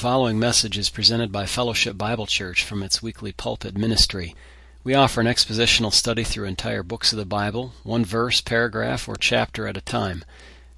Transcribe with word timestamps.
following 0.00 0.38
message 0.38 0.78
is 0.78 0.88
presented 0.88 1.30
by 1.30 1.44
Fellowship 1.44 1.98
Bible 1.98 2.24
Church 2.24 2.64
from 2.64 2.82
its 2.82 3.02
weekly 3.02 3.32
pulpit 3.32 3.76
ministry. 3.76 4.34
We 4.82 4.94
offer 4.94 5.20
an 5.20 5.26
expositional 5.26 5.92
study 5.92 6.24
through 6.24 6.46
entire 6.46 6.82
books 6.82 7.12
of 7.12 7.18
the 7.18 7.26
Bible, 7.26 7.74
one 7.82 8.06
verse, 8.06 8.40
paragraph, 8.40 9.10
or 9.10 9.16
chapter 9.16 9.66
at 9.66 9.76
a 9.76 9.82
time. 9.82 10.24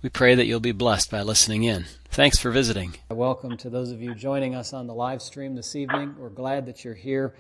We 0.03 0.09
pray 0.09 0.35
that 0.35 0.47
you'll 0.47 0.59
be 0.59 0.73
blessed 0.73 1.09
by 1.09 1.23
listening 1.23 1.63
in. 1.63 1.85
Thanks 2.09 2.37
for 2.37 2.51
visiting. 2.51 2.97
Welcome 3.11 3.57
to 3.59 3.71
those 3.71 3.93
of 3.93 4.03
you 4.03 4.13
joining 4.13 4.57
us 4.57 4.73
on 4.73 4.89
the 4.89 4.95
live 4.95 5.23
stream 5.23 5.55
this 5.55 5.77
evening. 5.77 6.17
We're 6.19 6.29
glad 6.29 6.67
that 6.67 6.85
you're 6.85 6.93
here 6.93 7.33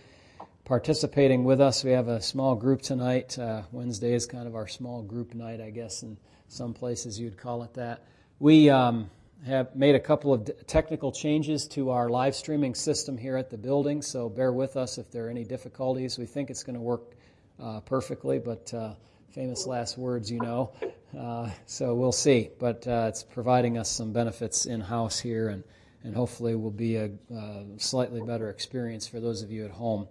participating 0.65 1.43
with 1.43 1.61
us. 1.61 1.83
We 1.83 1.91
have 1.91 2.07
a 2.07 2.23
small 2.23 2.55
group 2.55 2.83
tonight. 2.83 3.37
Uh, 3.37 3.63
Wednesday 3.73 4.15
is 4.15 4.25
kind 4.25 4.47
of 4.47 4.55
our 4.55 4.69
small 4.69 5.03
group 5.03 5.35
night, 5.35 5.61
I 5.61 5.71
guess, 5.71 6.05
in 6.05 6.17
some 6.47 6.75
places 6.75 7.19
you'd 7.19 7.39
call 7.39 7.65
it 7.65 7.75
that. 7.75 8.05
We 8.39 8.71
um, 8.71 9.11
have 9.47 9.75
made 9.75 9.95
a 9.95 10.01
couple 10.01 10.33
of 10.33 10.49
technical 10.67 11.11
changes 11.11 11.67
to 11.67 11.91
our 11.91 12.09
live 12.09 12.35
streaming 12.35 12.75
system 12.75 13.19
here 13.19 13.37
at 13.37 13.51
the 13.51 13.59
building, 13.59 14.01
so 14.01 14.29
bear 14.29 14.53
with 14.53 14.77
us 14.77 14.99
if 14.99 15.11
there 15.11 15.27
are 15.27 15.31
any 15.31 15.45
difficulties. 15.45 16.19
We 16.19 16.27
think 16.27 16.49
it's 16.51 16.63
going 16.63 16.77
to 16.77 16.81
work 16.81 17.15
uh, 17.61 17.81
perfectly, 17.81 18.39
but 18.39 18.73
uh, 18.73 18.95
famous 19.31 19.67
last 19.67 19.99
words, 19.99 20.31
you 20.31 20.39
know. 20.41 20.73
Uh, 21.19 21.51
so 21.67 21.95
we'll 21.95 22.13
see. 22.13 22.51
But 22.59 22.87
uh, 22.87 23.07
it's 23.09 23.23
providing 23.23 23.79
us 23.79 23.91
some 23.91 24.13
benefits 24.13 24.67
in 24.67 24.81
house 24.81 25.19
here, 25.19 25.49
and, 25.49 25.65
and 26.05 26.15
hopefully 26.15 26.55
will 26.55 26.71
be 26.71 26.97
a 26.97 27.11
uh, 27.35 27.65
slightly 27.79 28.21
better 28.21 28.49
experience 28.49 29.09
for 29.09 29.21
those 29.21 29.43
of 29.43 29.51
you 29.51 29.65
at 29.65 29.73
home. 29.73 30.09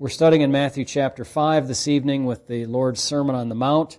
We're 0.00 0.08
studying 0.08 0.42
in 0.42 0.50
Matthew 0.50 0.84
chapter 0.84 1.24
5 1.24 1.68
this 1.68 1.86
evening 1.86 2.26
with 2.26 2.48
the 2.48 2.66
Lord's 2.66 3.00
Sermon 3.00 3.36
on 3.36 3.48
the 3.48 3.54
Mount 3.54 3.98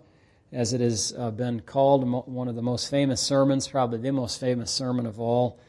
as 0.55 0.72
it 0.72 0.80
has 0.80 1.14
uh, 1.18 1.32
been 1.32 1.59
called 1.59 2.09
one 2.09 2.48
of 2.48 2.55
the 2.55 2.62
most 2.62 2.90
famous 2.90 3.20
sermons, 3.20 3.68
probably 3.68 4.00
the 4.00 4.12
most 4.12 4.40
famous 4.40 4.72
sermon 4.72 5.05
of 5.05 5.20
all. 5.20 5.59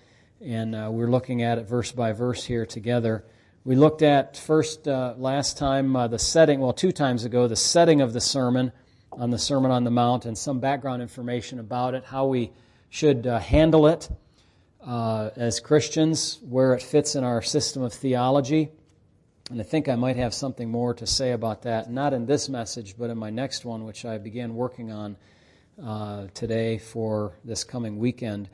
And 0.40 0.76
uh, 0.76 0.88
we're 0.92 1.10
looking 1.10 1.42
at 1.42 1.58
it 1.58 1.66
verse 1.66 1.90
by 1.90 2.12
verse 2.12 2.44
here 2.44 2.64
together. 2.64 3.24
We 3.64 3.74
looked 3.74 4.02
at 4.02 4.36
first 4.36 4.86
uh, 4.86 5.14
last 5.18 5.58
time 5.58 5.96
uh, 5.96 6.06
the 6.06 6.20
setting, 6.20 6.60
well, 6.60 6.72
two 6.72 6.92
times 6.92 7.24
ago, 7.24 7.48
the 7.48 7.56
setting 7.56 8.00
of 8.00 8.12
the 8.12 8.20
sermon 8.20 8.70
on 9.10 9.30
the 9.30 9.38
Sermon 9.38 9.72
on 9.72 9.82
the 9.82 9.90
Mount 9.90 10.24
and 10.24 10.38
some 10.38 10.60
background 10.60 11.02
information 11.02 11.58
about 11.58 11.94
it, 11.94 12.04
how 12.04 12.26
we 12.26 12.52
should 12.88 13.26
uh, 13.26 13.40
handle 13.40 13.88
it 13.88 14.08
uh, 14.86 15.30
as 15.34 15.58
Christians, 15.58 16.38
where 16.48 16.74
it 16.74 16.82
fits 16.82 17.16
in 17.16 17.24
our 17.24 17.42
system 17.42 17.82
of 17.82 17.92
theology. 17.92 18.70
And 19.48 19.60
I 19.60 19.64
think 19.64 19.88
I 19.88 19.94
might 19.94 20.16
have 20.16 20.34
something 20.34 20.68
more 20.68 20.92
to 20.94 21.06
say 21.06 21.30
about 21.30 21.62
that, 21.62 21.88
not 21.88 22.12
in 22.12 22.26
this 22.26 22.48
message, 22.48 22.96
but 22.98 23.10
in 23.10 23.18
my 23.18 23.30
next 23.30 23.64
one, 23.64 23.84
which 23.84 24.04
I 24.04 24.18
began 24.18 24.56
working 24.56 24.90
on 24.90 25.16
uh, 25.80 26.26
today 26.34 26.78
for 26.78 27.32
this 27.44 27.62
coming 27.62 27.98
weekend. 27.98 28.48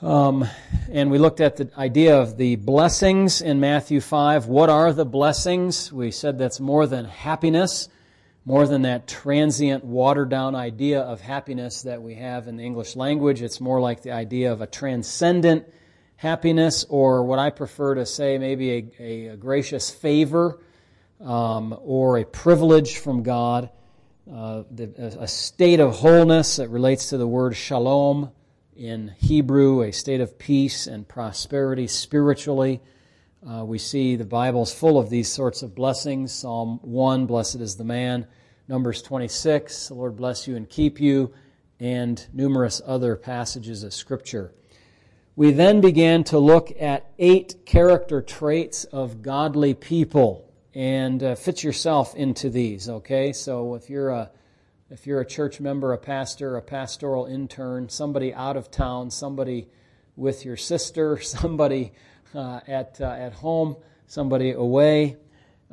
Um, 0.00 0.48
and 0.90 1.10
we 1.10 1.18
looked 1.18 1.42
at 1.42 1.56
the 1.56 1.70
idea 1.76 2.18
of 2.18 2.38
the 2.38 2.56
blessings 2.56 3.42
in 3.42 3.60
Matthew 3.60 4.00
5. 4.00 4.46
What 4.46 4.70
are 4.70 4.90
the 4.94 5.04
blessings? 5.04 5.92
We 5.92 6.10
said 6.12 6.38
that's 6.38 6.60
more 6.60 6.86
than 6.86 7.04
happiness, 7.04 7.90
more 8.46 8.66
than 8.66 8.82
that 8.82 9.06
transient, 9.06 9.84
watered 9.84 10.30
down 10.30 10.54
idea 10.54 11.02
of 11.02 11.20
happiness 11.20 11.82
that 11.82 12.00
we 12.00 12.14
have 12.14 12.48
in 12.48 12.56
the 12.56 12.64
English 12.64 12.96
language. 12.96 13.42
It's 13.42 13.60
more 13.60 13.82
like 13.82 14.00
the 14.00 14.12
idea 14.12 14.50
of 14.50 14.62
a 14.62 14.66
transcendent 14.66 15.66
happiness, 16.16 16.84
or 16.88 17.24
what 17.24 17.38
I 17.38 17.50
prefer 17.50 17.94
to 17.96 18.06
say, 18.06 18.38
maybe 18.38 18.92
a, 18.98 19.28
a 19.28 19.36
gracious 19.36 19.90
favor 19.90 20.58
um, 21.20 21.76
or 21.80 22.18
a 22.18 22.24
privilege 22.24 22.98
from 22.98 23.22
God, 23.22 23.70
uh, 24.32 24.64
the, 24.70 25.16
a 25.20 25.28
state 25.28 25.80
of 25.80 25.96
wholeness 25.96 26.56
that 26.56 26.68
relates 26.68 27.10
to 27.10 27.18
the 27.18 27.26
word 27.26 27.54
shalom 27.54 28.32
in 28.76 29.08
Hebrew, 29.18 29.82
a 29.82 29.92
state 29.92 30.20
of 30.20 30.38
peace 30.38 30.86
and 30.86 31.06
prosperity 31.06 31.86
spiritually. 31.86 32.80
Uh, 33.48 33.64
we 33.64 33.78
see 33.78 34.16
the 34.16 34.24
Bible's 34.24 34.74
full 34.74 34.98
of 34.98 35.08
these 35.08 35.30
sorts 35.30 35.62
of 35.62 35.74
blessings. 35.74 36.32
Psalm 36.32 36.80
1, 36.82 37.26
blessed 37.26 37.56
is 37.56 37.76
the 37.76 37.84
man. 37.84 38.26
Numbers 38.68 39.00
26, 39.02 39.88
the 39.88 39.94
Lord 39.94 40.16
bless 40.16 40.48
you 40.48 40.56
and 40.56 40.68
keep 40.68 41.00
you, 41.00 41.32
and 41.78 42.26
numerous 42.32 42.82
other 42.84 43.14
passages 43.14 43.84
of 43.84 43.94
Scripture. 43.94 44.52
We 45.38 45.50
then 45.50 45.82
began 45.82 46.24
to 46.24 46.38
look 46.38 46.72
at 46.80 47.10
eight 47.18 47.66
character 47.66 48.22
traits 48.22 48.84
of 48.84 49.20
godly 49.20 49.74
people 49.74 50.50
and 50.74 51.22
uh, 51.22 51.34
fit 51.34 51.62
yourself 51.62 52.14
into 52.14 52.48
these, 52.48 52.88
okay? 52.88 53.34
So 53.34 53.74
if 53.74 53.90
you're 53.90 54.08
a 54.08 54.30
if 54.88 55.06
you're 55.06 55.20
a 55.20 55.26
church 55.26 55.60
member, 55.60 55.92
a 55.92 55.98
pastor, 55.98 56.56
a 56.56 56.62
pastoral 56.62 57.26
intern, 57.26 57.90
somebody 57.90 58.32
out 58.32 58.56
of 58.56 58.70
town, 58.70 59.10
somebody 59.10 59.68
with 60.14 60.46
your 60.46 60.56
sister, 60.56 61.20
somebody 61.20 61.92
uh, 62.34 62.60
at, 62.66 62.98
uh, 63.00 63.06
at 63.06 63.34
home, 63.34 63.76
somebody 64.06 64.52
away, 64.52 65.16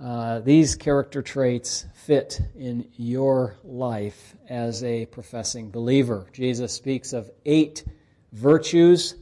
uh, 0.01 0.39
these 0.39 0.75
character 0.75 1.21
traits 1.21 1.85
fit 1.93 2.41
in 2.55 2.89
your 2.97 3.55
life 3.63 4.35
as 4.49 4.83
a 4.83 5.05
professing 5.05 5.69
believer. 5.69 6.25
Jesus 6.33 6.73
speaks 6.73 7.13
of 7.13 7.29
eight 7.45 7.85
virtues 8.33 9.15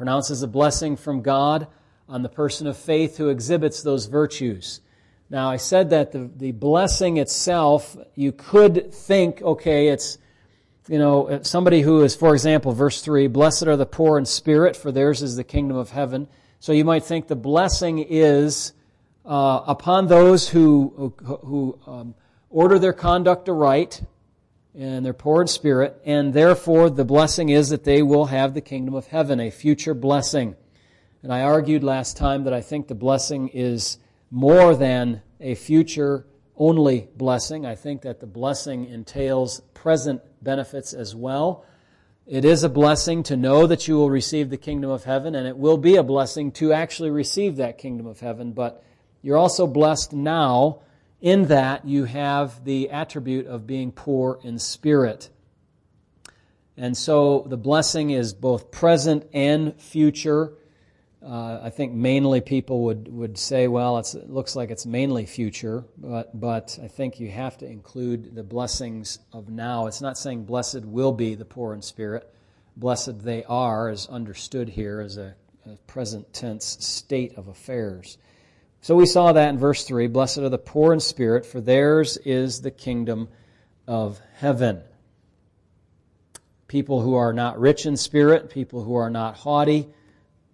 pronounces 0.00 0.42
a 0.42 0.48
blessing 0.48 0.96
from 0.96 1.20
God 1.20 1.66
on 2.08 2.22
the 2.22 2.28
person 2.30 2.66
of 2.66 2.74
faith 2.74 3.18
who 3.18 3.28
exhibits 3.28 3.82
those 3.82 4.06
virtues. 4.06 4.80
Now, 5.28 5.50
I 5.50 5.58
said 5.58 5.90
that 5.90 6.10
the, 6.10 6.30
the 6.34 6.52
blessing 6.52 7.18
itself, 7.18 7.98
you 8.14 8.32
could 8.32 8.94
think, 8.94 9.42
okay, 9.42 9.88
it's, 9.88 10.16
you 10.88 10.98
know, 10.98 11.40
somebody 11.42 11.82
who 11.82 12.02
is, 12.02 12.16
for 12.16 12.32
example, 12.32 12.72
verse 12.72 13.02
3, 13.02 13.26
blessed 13.26 13.66
are 13.66 13.76
the 13.76 13.84
poor 13.84 14.16
in 14.16 14.24
spirit, 14.24 14.74
for 14.74 14.90
theirs 14.90 15.20
is 15.20 15.36
the 15.36 15.44
kingdom 15.44 15.76
of 15.76 15.90
heaven. 15.90 16.28
So 16.60 16.72
you 16.72 16.86
might 16.86 17.04
think 17.04 17.26
the 17.28 17.36
blessing 17.36 17.98
is 17.98 18.72
uh, 19.26 19.64
upon 19.66 20.06
those 20.06 20.48
who, 20.48 21.12
who, 21.22 21.36
who 21.36 21.78
um, 21.86 22.14
order 22.48 22.78
their 22.78 22.94
conduct 22.94 23.50
aright, 23.50 24.00
and 24.74 25.04
they're 25.04 25.12
poor 25.12 25.42
in 25.42 25.48
spirit, 25.48 26.00
and 26.04 26.32
therefore 26.32 26.90
the 26.90 27.04
blessing 27.04 27.48
is 27.48 27.70
that 27.70 27.84
they 27.84 28.02
will 28.02 28.26
have 28.26 28.54
the 28.54 28.60
kingdom 28.60 28.94
of 28.94 29.06
heaven, 29.06 29.40
a 29.40 29.50
future 29.50 29.94
blessing. 29.94 30.56
And 31.22 31.32
I 31.32 31.42
argued 31.42 31.84
last 31.84 32.16
time 32.16 32.44
that 32.44 32.54
I 32.54 32.60
think 32.60 32.88
the 32.88 32.94
blessing 32.94 33.48
is 33.48 33.98
more 34.30 34.74
than 34.74 35.22
a 35.40 35.54
future 35.54 36.26
only 36.56 37.08
blessing. 37.16 37.66
I 37.66 37.74
think 37.74 38.02
that 38.02 38.20
the 38.20 38.26
blessing 38.26 38.86
entails 38.86 39.60
present 39.74 40.22
benefits 40.42 40.92
as 40.92 41.14
well. 41.14 41.64
It 42.26 42.44
is 42.44 42.62
a 42.62 42.68
blessing 42.68 43.22
to 43.24 43.36
know 43.36 43.66
that 43.66 43.88
you 43.88 43.96
will 43.96 44.10
receive 44.10 44.50
the 44.50 44.56
kingdom 44.56 44.90
of 44.90 45.04
heaven, 45.04 45.34
and 45.34 45.48
it 45.48 45.56
will 45.56 45.78
be 45.78 45.96
a 45.96 46.02
blessing 46.02 46.52
to 46.52 46.72
actually 46.72 47.10
receive 47.10 47.56
that 47.56 47.78
kingdom 47.78 48.06
of 48.06 48.20
heaven, 48.20 48.52
but 48.52 48.84
you're 49.20 49.36
also 49.36 49.66
blessed 49.66 50.12
now 50.12 50.80
in 51.20 51.48
that 51.48 51.86
you 51.86 52.04
have 52.04 52.64
the 52.64 52.90
attribute 52.90 53.46
of 53.46 53.66
being 53.66 53.92
poor 53.92 54.38
in 54.42 54.58
spirit. 54.58 55.28
And 56.76 56.96
so 56.96 57.44
the 57.46 57.58
blessing 57.58 58.10
is 58.10 58.32
both 58.32 58.70
present 58.70 59.28
and 59.34 59.78
future. 59.78 60.54
Uh, 61.22 61.60
I 61.62 61.68
think 61.68 61.92
mainly 61.92 62.40
people 62.40 62.84
would, 62.84 63.06
would 63.12 63.36
say, 63.36 63.68
well, 63.68 63.98
it 63.98 64.30
looks 64.30 64.56
like 64.56 64.70
it's 64.70 64.86
mainly 64.86 65.26
future, 65.26 65.84
but, 65.98 66.38
but 66.38 66.78
I 66.82 66.88
think 66.88 67.20
you 67.20 67.30
have 67.30 67.58
to 67.58 67.66
include 67.66 68.34
the 68.34 68.42
blessings 68.42 69.18
of 69.30 69.50
now. 69.50 69.86
It's 69.86 70.00
not 70.00 70.16
saying 70.16 70.44
blessed 70.44 70.86
will 70.86 71.12
be 71.12 71.34
the 71.34 71.44
poor 71.44 71.74
in 71.74 71.82
spirit. 71.82 72.34
Blessed 72.76 73.18
they 73.18 73.44
are 73.44 73.90
is 73.90 74.06
understood 74.06 74.70
here 74.70 75.02
as 75.02 75.18
a, 75.18 75.34
a 75.66 75.76
present 75.86 76.32
tense 76.32 76.78
state 76.80 77.34
of 77.36 77.48
affairs. 77.48 78.16
So 78.82 78.96
we 78.96 79.04
saw 79.04 79.32
that 79.32 79.50
in 79.50 79.58
verse 79.58 79.84
3 79.84 80.06
Blessed 80.06 80.38
are 80.38 80.48
the 80.48 80.58
poor 80.58 80.92
in 80.92 81.00
spirit, 81.00 81.44
for 81.44 81.60
theirs 81.60 82.16
is 82.18 82.62
the 82.62 82.70
kingdom 82.70 83.28
of 83.86 84.20
heaven. 84.36 84.80
People 86.66 87.02
who 87.02 87.14
are 87.14 87.32
not 87.32 87.58
rich 87.60 87.84
in 87.84 87.96
spirit, 87.96 88.48
people 88.48 88.84
who 88.84 88.94
are 88.94 89.10
not 89.10 89.36
haughty, 89.36 89.88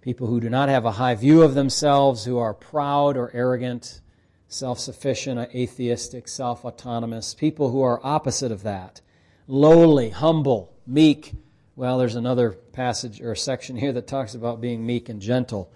people 0.00 0.26
who 0.26 0.40
do 0.40 0.50
not 0.50 0.68
have 0.68 0.84
a 0.84 0.92
high 0.92 1.14
view 1.14 1.42
of 1.42 1.54
themselves, 1.54 2.24
who 2.24 2.38
are 2.38 2.54
proud 2.54 3.16
or 3.16 3.30
arrogant, 3.32 4.00
self 4.48 4.80
sufficient, 4.80 5.54
atheistic, 5.54 6.26
self 6.26 6.64
autonomous, 6.64 7.32
people 7.32 7.70
who 7.70 7.82
are 7.82 8.00
opposite 8.02 8.50
of 8.50 8.64
that, 8.64 9.00
lowly, 9.46 10.10
humble, 10.10 10.74
meek. 10.84 11.32
Well, 11.76 11.98
there's 11.98 12.16
another 12.16 12.52
passage 12.52 13.20
or 13.20 13.36
section 13.36 13.76
here 13.76 13.92
that 13.92 14.08
talks 14.08 14.34
about 14.34 14.60
being 14.60 14.84
meek 14.84 15.08
and 15.08 15.20
gentle 15.20 15.70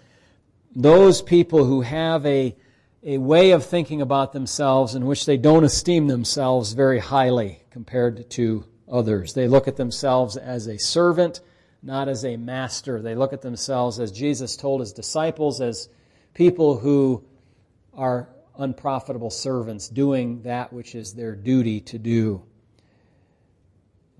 those 0.74 1.22
people 1.22 1.64
who 1.64 1.80
have 1.80 2.24
a, 2.26 2.56
a 3.02 3.18
way 3.18 3.50
of 3.50 3.64
thinking 3.64 4.00
about 4.00 4.32
themselves 4.32 4.94
in 4.94 5.06
which 5.06 5.26
they 5.26 5.36
don't 5.36 5.64
esteem 5.64 6.06
themselves 6.06 6.72
very 6.72 6.98
highly 6.98 7.62
compared 7.70 8.30
to 8.30 8.64
others. 8.90 9.34
They 9.34 9.48
look 9.48 9.68
at 9.68 9.76
themselves 9.76 10.36
as 10.36 10.66
a 10.66 10.78
servant, 10.78 11.40
not 11.82 12.08
as 12.08 12.24
a 12.24 12.36
master. 12.36 13.00
They 13.00 13.14
look 13.14 13.32
at 13.32 13.42
themselves, 13.42 13.98
as 13.98 14.12
Jesus 14.12 14.56
told 14.56 14.80
his 14.80 14.92
disciples, 14.92 15.60
as 15.60 15.88
people 16.34 16.78
who 16.78 17.24
are 17.94 18.28
unprofitable 18.58 19.30
servants 19.30 19.88
doing 19.88 20.42
that 20.42 20.72
which 20.72 20.94
is 20.94 21.14
their 21.14 21.34
duty 21.34 21.80
to 21.80 21.98
do. 21.98 22.42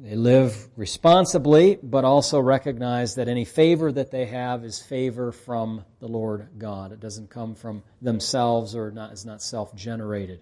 They 0.03 0.17
live 0.17 0.69
responsibly, 0.77 1.79
but 1.83 2.07
also 2.07 2.41
recognize 2.41 3.17
that 3.17 3.29
any 3.29 3.45
favor 3.45 3.93
that 3.93 4.11
they 4.11 4.25
have 4.25 4.65
is 4.65 4.81
favor 4.81 5.31
from 5.31 5.85
the 5.99 6.09
Lord 6.09 6.49
God. 6.57 6.93
It 6.93 7.01
doesn't 7.01 7.29
come 7.29 7.55
from 7.55 7.83
themselves 8.01 8.75
or 8.75 8.91
not, 8.91 9.13
is 9.13 9.27
not 9.27 9.43
self 9.43 9.75
generated. 9.75 10.41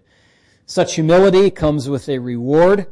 Such 0.65 0.95
humility 0.95 1.51
comes 1.51 1.89
with 1.89 2.07
a 2.07 2.19
reward. 2.19 2.87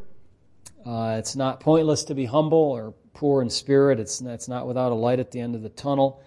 Uh, 0.86 1.16
it's 1.18 1.38
not 1.38 1.62
pointless 1.62 2.04
to 2.06 2.16
be 2.16 2.26
humble 2.26 2.58
or 2.58 2.94
poor 3.14 3.42
in 3.42 3.50
spirit. 3.50 3.98
It's, 3.98 4.20
it's 4.20 4.50
not 4.50 4.68
without 4.68 4.92
a 4.92 4.96
light 4.96 5.22
at 5.22 5.32
the 5.32 5.40
end 5.40 5.56
of 5.56 5.62
the 5.62 5.70
tunnel. 5.70 6.22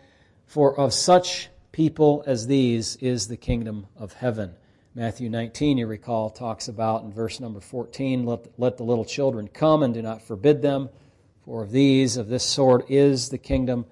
For 0.46 0.74
of 0.80 0.94
such 0.94 1.50
people 1.70 2.24
as 2.26 2.46
these 2.46 2.96
is 2.96 3.28
the 3.28 3.36
kingdom 3.36 3.88
of 3.94 4.14
heaven. 4.14 4.54
Matthew 4.92 5.30
19, 5.30 5.78
you 5.78 5.86
recall, 5.86 6.30
talks 6.30 6.66
about 6.66 7.04
in 7.04 7.12
verse 7.12 7.38
number 7.38 7.60
14 7.60 8.26
let, 8.26 8.58
let 8.58 8.76
the 8.76 8.82
little 8.82 9.04
children 9.04 9.46
come 9.46 9.84
and 9.84 9.94
do 9.94 10.02
not 10.02 10.20
forbid 10.20 10.62
them, 10.62 10.88
for 11.44 11.62
of 11.62 11.70
these, 11.70 12.16
of 12.16 12.26
this 12.26 12.42
sort, 12.42 12.90
is 12.90 13.28
the 13.28 13.38
kingdom 13.38 13.86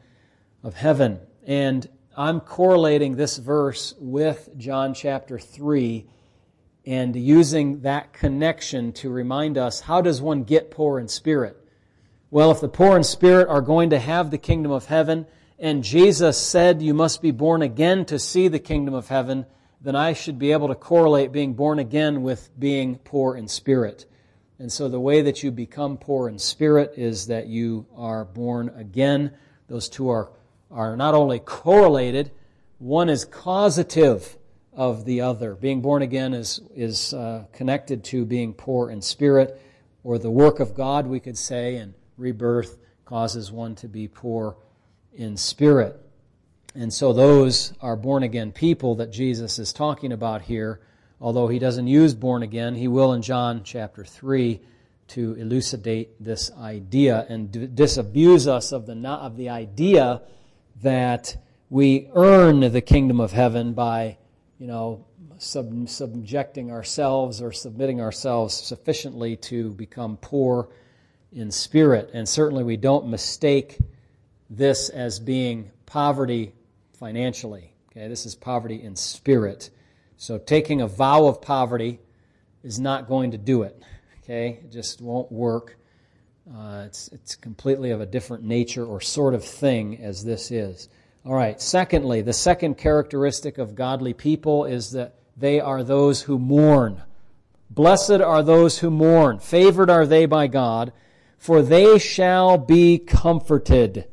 of 0.64 0.74
heaven. 0.74 1.20
And 1.46 1.88
I'm 2.16 2.40
correlating 2.40 3.14
this 3.14 3.36
verse 3.36 3.94
with 4.00 4.50
John 4.56 4.92
chapter 4.92 5.38
3 5.38 6.04
and 6.84 7.14
using 7.14 7.82
that 7.82 8.12
connection 8.12 8.92
to 8.94 9.08
remind 9.08 9.56
us 9.56 9.82
how 9.82 10.00
does 10.00 10.20
one 10.20 10.42
get 10.42 10.72
poor 10.72 10.98
in 10.98 11.06
spirit? 11.06 11.56
Well, 12.32 12.50
if 12.50 12.60
the 12.60 12.68
poor 12.68 12.96
in 12.96 13.04
spirit 13.04 13.46
are 13.46 13.62
going 13.62 13.90
to 13.90 14.00
have 14.00 14.32
the 14.32 14.38
kingdom 14.38 14.72
of 14.72 14.86
heaven, 14.86 15.26
and 15.60 15.84
Jesus 15.84 16.36
said 16.36 16.82
you 16.82 16.92
must 16.92 17.22
be 17.22 17.30
born 17.30 17.62
again 17.62 18.04
to 18.06 18.18
see 18.18 18.48
the 18.48 18.58
kingdom 18.58 18.94
of 18.94 19.06
heaven, 19.06 19.46
then 19.80 19.94
I 19.94 20.12
should 20.12 20.38
be 20.38 20.52
able 20.52 20.68
to 20.68 20.74
correlate 20.74 21.32
being 21.32 21.54
born 21.54 21.78
again 21.78 22.22
with 22.22 22.50
being 22.58 22.96
poor 22.96 23.36
in 23.36 23.48
spirit. 23.48 24.06
And 24.58 24.72
so 24.72 24.88
the 24.88 24.98
way 24.98 25.22
that 25.22 25.42
you 25.42 25.52
become 25.52 25.98
poor 25.98 26.28
in 26.28 26.38
spirit 26.38 26.94
is 26.96 27.28
that 27.28 27.46
you 27.46 27.86
are 27.96 28.24
born 28.24 28.70
again. 28.76 29.32
Those 29.68 29.88
two 29.88 30.08
are, 30.08 30.32
are 30.70 30.96
not 30.96 31.14
only 31.14 31.38
correlated, 31.38 32.32
one 32.78 33.08
is 33.08 33.24
causative 33.24 34.36
of 34.72 35.04
the 35.04 35.20
other. 35.20 35.54
Being 35.54 35.80
born 35.80 36.02
again 36.02 36.34
is, 36.34 36.60
is 36.74 37.14
uh, 37.14 37.44
connected 37.52 38.02
to 38.04 38.24
being 38.24 38.52
poor 38.52 38.90
in 38.90 39.00
spirit, 39.00 39.60
or 40.02 40.18
the 40.18 40.30
work 40.30 40.58
of 40.60 40.74
God, 40.74 41.06
we 41.06 41.20
could 41.20 41.38
say, 41.38 41.76
and 41.76 41.94
rebirth 42.16 42.78
causes 43.04 43.52
one 43.52 43.74
to 43.76 43.88
be 43.88 44.08
poor 44.08 44.56
in 45.12 45.36
spirit. 45.36 46.00
And 46.78 46.92
so 46.92 47.12
those 47.12 47.72
are 47.80 47.96
born 47.96 48.22
again 48.22 48.52
people 48.52 48.94
that 48.96 49.10
Jesus 49.10 49.58
is 49.58 49.72
talking 49.72 50.12
about 50.12 50.42
here. 50.42 50.78
Although 51.20 51.48
he 51.48 51.58
doesn't 51.58 51.88
use 51.88 52.14
born 52.14 52.44
again, 52.44 52.76
he 52.76 52.86
will 52.86 53.14
in 53.14 53.22
John 53.22 53.62
chapter 53.64 54.04
3 54.04 54.60
to 55.08 55.34
elucidate 55.34 56.22
this 56.22 56.52
idea 56.52 57.26
and 57.28 57.74
disabuse 57.74 58.46
us 58.46 58.70
of 58.70 58.86
the, 58.86 58.94
of 59.08 59.36
the 59.36 59.48
idea 59.48 60.22
that 60.80 61.36
we 61.68 62.10
earn 62.14 62.60
the 62.60 62.80
kingdom 62.80 63.18
of 63.18 63.32
heaven 63.32 63.72
by, 63.72 64.16
you 64.60 64.68
know, 64.68 65.04
sub, 65.38 65.88
subjecting 65.88 66.70
ourselves 66.70 67.42
or 67.42 67.50
submitting 67.50 68.00
ourselves 68.00 68.54
sufficiently 68.54 69.34
to 69.34 69.72
become 69.72 70.16
poor 70.16 70.68
in 71.32 71.50
spirit. 71.50 72.10
And 72.14 72.28
certainly 72.28 72.62
we 72.62 72.76
don't 72.76 73.08
mistake 73.08 73.78
this 74.48 74.90
as 74.90 75.18
being 75.18 75.72
poverty 75.84 76.52
financially. 76.98 77.72
Okay, 77.90 78.08
this 78.08 78.26
is 78.26 78.34
poverty 78.34 78.82
in 78.82 78.96
spirit. 78.96 79.70
So 80.16 80.38
taking 80.38 80.80
a 80.80 80.86
vow 80.86 81.26
of 81.26 81.40
poverty 81.40 82.00
is 82.62 82.78
not 82.78 83.08
going 83.08 83.30
to 83.30 83.38
do 83.38 83.62
it. 83.62 83.80
Okay, 84.22 84.60
it 84.64 84.72
just 84.72 85.00
won't 85.00 85.30
work. 85.30 85.76
Uh, 86.52 86.84
it's 86.86 87.08
it's 87.08 87.36
completely 87.36 87.90
of 87.90 88.00
a 88.00 88.06
different 88.06 88.42
nature 88.42 88.84
or 88.84 89.00
sort 89.00 89.34
of 89.34 89.44
thing 89.44 89.98
as 90.02 90.24
this 90.24 90.50
is. 90.50 90.88
All 91.24 91.34
right. 91.34 91.60
Secondly, 91.60 92.22
the 92.22 92.32
second 92.32 92.78
characteristic 92.78 93.58
of 93.58 93.74
godly 93.74 94.14
people 94.14 94.64
is 94.64 94.92
that 94.92 95.16
they 95.36 95.60
are 95.60 95.82
those 95.82 96.22
who 96.22 96.38
mourn. 96.38 97.02
Blessed 97.70 98.20
are 98.20 98.42
those 98.42 98.78
who 98.78 98.90
mourn. 98.90 99.38
Favored 99.38 99.90
are 99.90 100.06
they 100.06 100.26
by 100.26 100.46
God, 100.46 100.92
for 101.36 101.62
they 101.62 101.98
shall 101.98 102.56
be 102.56 102.98
comforted. 102.98 104.08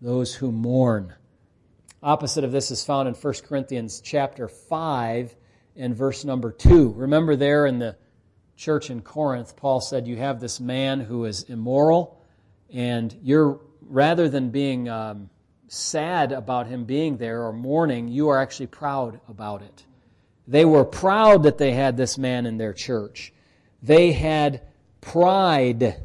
Those 0.00 0.36
who 0.36 0.50
mourn. 0.50 1.14
Opposite 2.02 2.44
of 2.44 2.52
this 2.52 2.70
is 2.70 2.84
found 2.84 3.08
in 3.08 3.14
1 3.14 3.34
Corinthians 3.48 4.00
chapter 4.00 4.46
5 4.46 5.34
and 5.74 5.96
verse 5.96 6.24
number 6.24 6.52
2. 6.52 6.92
Remember 6.92 7.34
there 7.34 7.66
in 7.66 7.80
the 7.80 7.96
church 8.56 8.88
in 8.88 9.02
Corinth, 9.02 9.56
Paul 9.56 9.80
said, 9.80 10.06
You 10.06 10.16
have 10.16 10.38
this 10.38 10.60
man 10.60 11.00
who 11.00 11.24
is 11.24 11.42
immoral, 11.44 12.22
and 12.72 13.16
you're, 13.20 13.60
rather 13.80 14.28
than 14.28 14.50
being 14.50 14.88
um, 14.88 15.28
sad 15.66 16.30
about 16.30 16.68
him 16.68 16.84
being 16.84 17.16
there 17.16 17.42
or 17.42 17.52
mourning, 17.52 18.06
you 18.06 18.28
are 18.28 18.40
actually 18.40 18.68
proud 18.68 19.20
about 19.28 19.62
it. 19.62 19.84
They 20.46 20.64
were 20.64 20.84
proud 20.84 21.42
that 21.42 21.58
they 21.58 21.72
had 21.72 21.96
this 21.96 22.16
man 22.16 22.46
in 22.46 22.58
their 22.58 22.72
church. 22.74 23.32
They 23.82 24.12
had 24.12 24.62
pride, 25.00 26.00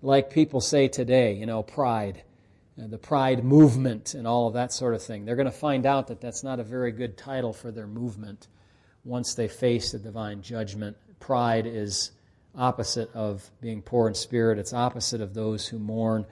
like 0.00 0.30
people 0.30 0.62
say 0.62 0.88
today, 0.88 1.34
you 1.34 1.44
know, 1.44 1.62
pride 1.62 2.22
the 2.86 2.98
pride 2.98 3.42
movement 3.42 4.14
and 4.14 4.26
all 4.26 4.46
of 4.46 4.54
that 4.54 4.72
sort 4.72 4.94
of 4.94 5.02
thing. 5.02 5.24
They're 5.24 5.36
going 5.36 5.46
to 5.46 5.52
find 5.52 5.84
out 5.84 6.06
that 6.08 6.20
that's 6.20 6.44
not 6.44 6.60
a 6.60 6.64
very 6.64 6.92
good 6.92 7.16
title 7.16 7.52
for 7.52 7.72
their 7.72 7.88
movement 7.88 8.46
once 9.04 9.34
they 9.34 9.48
face 9.48 9.92
the 9.92 9.98
divine 9.98 10.42
judgment. 10.42 10.96
Pride 11.18 11.66
is 11.66 12.12
opposite 12.56 13.12
of 13.14 13.50
being 13.60 13.82
poor 13.82 14.08
in 14.08 14.14
spirit, 14.14 14.58
it's 14.58 14.72
opposite 14.72 15.20
of 15.20 15.34
those 15.34 15.66
who 15.66 15.78
mourn. 15.78 16.24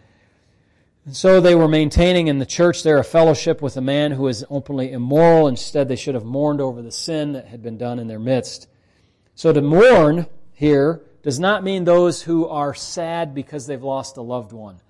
And 1.05 1.17
so 1.17 1.41
they 1.41 1.55
were 1.55 1.69
maintaining 1.69 2.29
in 2.29 2.39
the 2.39 2.47
church 2.47 2.83
there 2.83 2.99
a 2.99 3.05
fellowship 3.05 3.63
with 3.63 3.77
a 3.77 3.81
man 3.81 4.13
who 4.13 4.27
is 4.27 4.45
openly 4.51 4.91
immoral. 4.91 5.47
Instead, 5.47 5.89
they 5.89 5.95
should 5.95 6.17
have 6.17 6.25
mourned 6.25 6.61
over 6.61 6.83
the 6.83 6.91
sin 6.91 7.33
that 7.35 7.47
had 7.47 7.63
been 7.63 7.79
done 7.79 8.01
in 8.01 8.09
their 8.09 8.19
midst. 8.19 8.69
So 9.37 9.53
to 9.53 9.63
mourn 9.63 10.27
here 10.53 11.03
does 11.23 11.39
not 11.39 11.63
mean 11.63 11.85
those 11.85 12.23
who 12.23 12.49
are 12.49 12.75
sad 12.75 13.35
because 13.35 13.67
they've 13.67 13.83
lost 13.83 14.17
a 14.17 14.23
loved 14.23 14.53
one. 14.53 14.81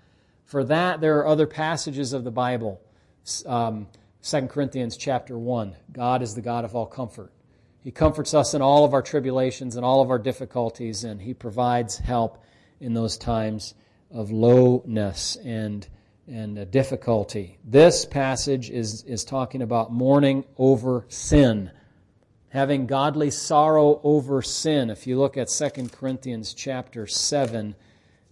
For 0.47 0.63
that, 0.63 1.01
there 1.01 1.19
are 1.19 1.27
other 1.27 1.49
passages 1.49 2.13
of 2.13 2.23
the 2.23 2.31
Bible. 2.31 2.81
Um, 3.45 3.89
2 4.23 4.47
Corinthians 4.47 4.97
chapter 4.97 5.37
1. 5.37 5.75
God 5.93 6.23
is 6.23 6.37
the 6.37 6.41
God 6.41 6.65
of 6.65 6.77
all 6.77 6.87
comfort. 6.87 7.33
He 7.83 7.91
comforts 7.91 8.33
us 8.33 8.55
in 8.55 8.63
all 8.63 8.85
of 8.85 8.95
our 8.95 9.03
tribulations 9.03 9.75
and 9.75 9.85
all 9.85 10.03
of 10.03 10.11
our 10.11 10.21
difficulties, 10.21 11.03
and 11.03 11.21
He 11.21 11.35
provides 11.35 11.99
help 11.99 12.43
in 12.81 12.95
those 12.95 13.19
times 13.19 13.75
of 14.13 14.31
lowness 14.31 15.37
and, 15.45 15.87
and 16.29 16.71
difficulty. 16.71 17.59
This 17.65 18.05
passage 18.05 18.71
is, 18.71 19.03
is 19.03 19.25
talking 19.25 19.63
about 19.63 19.93
mourning 19.93 20.45
over 20.59 21.07
sin, 21.09 21.73
having 22.51 22.87
godly 22.87 23.33
sorrow 23.33 24.01
over 24.05 24.43
sin. 24.43 24.91
If 24.91 25.09
you 25.09 25.19
look 25.19 25.37
at 25.37 25.49
2 25.49 25.89
Corinthians 25.89 26.55
chapter 26.55 27.09
7, 27.09 27.75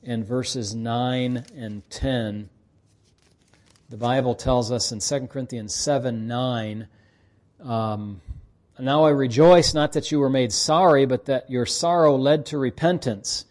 and 0.07 0.27
verses 0.27 0.75
9 0.75 1.45
and 1.57 1.89
10. 1.91 2.49
The 3.89 3.97
Bible 3.97 4.35
tells 4.35 4.73
us 4.73 4.93
in 4.93 5.01
2 5.01 5.27
Corinthians 5.29 5.75
7 5.75 6.27
9, 6.27 6.89
um, 7.63 8.21
Now 8.79 9.05
I 9.05 9.11
rejoice 9.11 9.75
not 9.75 9.93
that 9.93 10.11
you 10.11 10.21
were 10.21 10.31
made 10.31 10.53
sorry, 10.53 11.07
but 11.07 11.27
that 11.27 11.51
your 11.51 11.67
sorrow 11.67 12.17
led 12.17 12.47
to 12.47 12.59
repentance. 12.59 13.45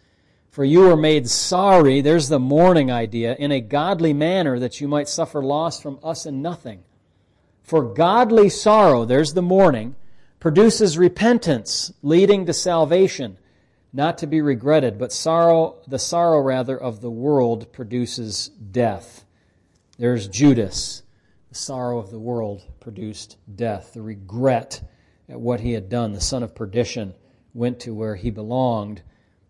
For 0.50 0.64
you 0.64 0.80
were 0.82 0.96
made 0.96 1.28
sorry, 1.28 2.00
there's 2.00 2.28
the 2.28 2.38
mourning 2.38 2.90
idea, 2.90 3.34
in 3.36 3.50
a 3.50 3.60
godly 3.60 4.12
manner 4.12 4.58
that 4.60 4.80
you 4.80 4.86
might 4.86 5.08
suffer 5.08 5.42
loss 5.42 5.80
from 5.80 5.98
us 6.04 6.26
in 6.26 6.42
nothing. 6.42 6.84
For 7.62 7.82
godly 7.82 8.50
sorrow, 8.50 9.04
there's 9.04 9.34
the 9.34 9.42
mourning, 9.42 9.96
produces 10.38 10.96
repentance, 10.98 11.92
leading 12.02 12.46
to 12.46 12.52
salvation 12.52 13.38
not 13.94 14.18
to 14.18 14.26
be 14.26 14.42
regretted, 14.42 14.98
but 14.98 15.12
sorrow, 15.12 15.76
the 15.86 16.00
sorrow 16.00 16.40
rather 16.40 16.76
of 16.76 17.00
the 17.00 17.10
world 17.10 17.72
produces 17.72 18.48
death. 18.48 19.24
There's 19.98 20.26
Judas. 20.26 21.04
The 21.50 21.54
sorrow 21.54 22.00
of 22.00 22.10
the 22.10 22.18
world 22.18 22.62
produced 22.80 23.36
death. 23.54 23.92
The 23.94 24.02
regret 24.02 24.82
at 25.28 25.40
what 25.40 25.60
he 25.60 25.72
had 25.72 25.88
done. 25.88 26.12
The 26.12 26.20
son 26.20 26.42
of 26.42 26.56
perdition 26.56 27.14
went 27.54 27.78
to 27.80 27.94
where 27.94 28.16
he 28.16 28.30
belonged, 28.30 29.02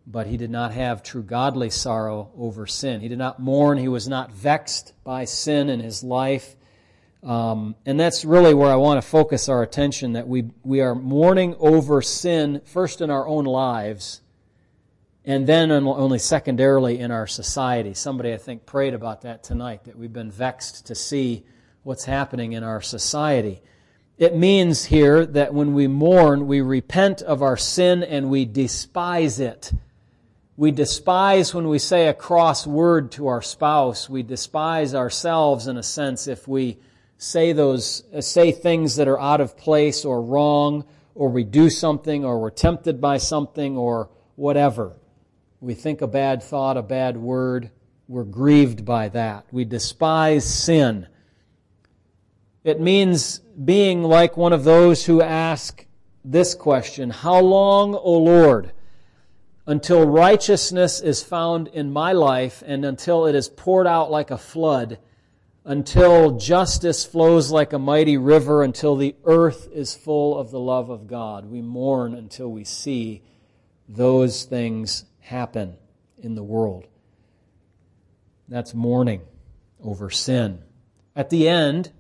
but 0.07 0.27
he 0.27 0.37
did 0.37 0.51
not 0.51 0.73
have 0.73 1.03
true 1.03 1.23
godly 1.23 1.71
sorrow 1.71 2.31
over 2.37 2.67
sin. 2.67 3.01
He 3.01 3.09
did 3.09 3.17
not 3.17 3.41
mourn. 3.41 3.79
He 3.79 3.89
was 3.89 4.09
not 4.09 4.31
vexed 4.31 4.93
by 5.05 5.25
sin 5.25 5.71
in 5.71 5.81
his 5.81 6.05
life. 6.05 6.55
Um, 7.23 7.77
and 7.87 7.99
that's 7.99 8.27
really 8.27 8.53
where 8.53 8.71
I 8.71 8.77
want 8.77 9.03
to 9.03 9.09
focus 9.09 9.49
our 9.49 9.63
attention 9.63 10.13
that 10.13 10.29
we, 10.29 10.51
we 10.63 10.83
are 10.83 10.95
mourning 10.95 11.57
over 11.59 12.03
sin 12.03 12.61
first 12.67 13.01
in 13.01 13.11
our 13.11 13.27
own 13.27 13.47
lives 13.47 14.21
and 15.25 15.47
then 15.47 15.71
only 15.71 16.19
secondarily 16.19 16.99
in 16.99 17.11
our 17.11 17.27
society. 17.27 17.95
Somebody, 17.95 18.33
I 18.33 18.37
think, 18.37 18.67
prayed 18.67 18.95
about 18.95 19.23
that 19.23 19.43
tonight, 19.43 19.85
that 19.85 19.97
we've 19.97 20.13
been 20.13 20.31
vexed 20.31 20.87
to 20.87 20.95
see 20.95 21.45
what's 21.83 22.05
happening 22.05 22.53
in 22.53 22.63
our 22.63 22.83
society. 22.83 23.63
It 24.19 24.37
means 24.37 24.85
here 24.85 25.27
that 25.27 25.55
when 25.55 25.75
we 25.75 25.87
mourn, 25.87 26.47
we 26.47 26.61
repent 26.61 27.23
of 27.23 27.43
our 27.43 27.57
sin 27.57 28.03
and 28.03 28.31
we 28.31 28.45
despise 28.45 29.41
it. 29.41 29.73
We 30.57 30.71
despise 30.71 31.53
when 31.53 31.69
we 31.69 31.81
say 31.81 32.07
a 32.07 32.15
cross 32.15 32.67
word 32.67 33.11
to 33.13 33.27
our 33.27 33.43
spouse. 33.43 34.09
We 34.09 34.23
despise 34.23 34.95
ourselves 34.95 35.67
in 35.67 35.77
a 35.77 35.83
sense 35.83 36.29
if 36.29 36.47
we 36.47 36.79
say 37.17 37.53
those, 37.53 38.05
uh, 38.15 38.21
say 38.21 38.53
things 38.53 38.97
that 38.97 39.09
are 39.09 39.19
out 39.19 39.41
of 39.41 39.57
place 39.57 40.05
or 40.05 40.23
wrong, 40.23 40.85
or 41.15 41.29
we 41.29 41.43
do 41.43 41.71
something, 41.71 42.25
or 42.25 42.41
we're 42.41 42.51
tempted 42.51 43.01
by 43.01 43.17
something, 43.17 43.77
or 43.77 44.11
whatever. 44.37 44.93
We 45.65 45.75
think 45.75 46.03
a 46.03 46.07
bad 46.07 46.43
thought, 46.43 46.77
a 46.77 46.83
bad 46.83 47.17
word. 47.17 47.71
We're 48.07 48.25
grieved 48.25 48.85
by 48.85 49.09
that. 49.09 49.47
We 49.51 49.65
despise 49.65 50.45
sin. 50.45 51.07
It 52.63 52.81
means 52.81 53.39
being 53.39 54.03
like 54.03 54.37
one 54.37 54.53
of 54.53 54.65
those 54.65 55.07
who 55.07 55.23
ask 55.23 55.87
this 56.23 56.55
question 56.55 57.11
How 57.11 57.41
long, 57.41 57.95
O 57.95 58.19
Lord? 58.19 58.73
until 59.67 60.07
righteousness 60.07 61.01
is 61.01 61.23
found 61.23 61.69
in 61.69 61.91
my 61.91 62.13
life 62.13 62.63
and 62.67 62.85
until 62.85 63.27
it 63.27 63.35
is 63.35 63.49
poured 63.49 63.87
out 63.87 64.11
like 64.11 64.31
a 64.31 64.37
flood, 64.37 64.99
until 65.65 66.33
justice 66.33 67.05
flows 67.05 67.51
like 67.51 67.73
a 67.73 67.79
mighty 67.79 68.19
river, 68.19 68.63
until 68.63 68.97
the 68.97 69.15
earth 69.25 69.67
is 69.73 69.95
full 69.95 70.39
of 70.39 70.51
the 70.51 70.61
love 70.61 70.91
of 70.91 71.07
God. 71.07 71.47
We 71.47 71.63
mourn 71.63 72.15
until 72.15 72.53
we 72.53 72.65
see 72.65 73.23
those 73.89 74.45
things 74.45 75.07
happen 75.25 75.75
in 76.19 76.35
the 76.35 76.43
world. 76.43 76.87
That's 78.47 78.75
mourning 78.75 79.23
over 79.83 80.11
sin. 80.11 80.63
At 81.17 81.31
the 81.31 81.49
end, 81.49 81.91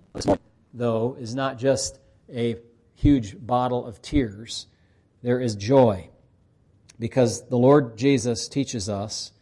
though, 0.75 1.17
is 1.19 1.35
not 1.35 1.59
just 1.59 1.99
a 2.33 2.57
huge 2.95 3.37
bottle 3.39 3.87
of 3.87 4.03
tears, 4.03 4.67
there 5.23 5.41
is 5.41 5.57
joy 5.57 6.11
because 6.99 7.49
the 7.49 7.57
Lord 7.57 7.97
Jesus 7.97 8.47
teaches 8.47 8.91
us 8.91 9.33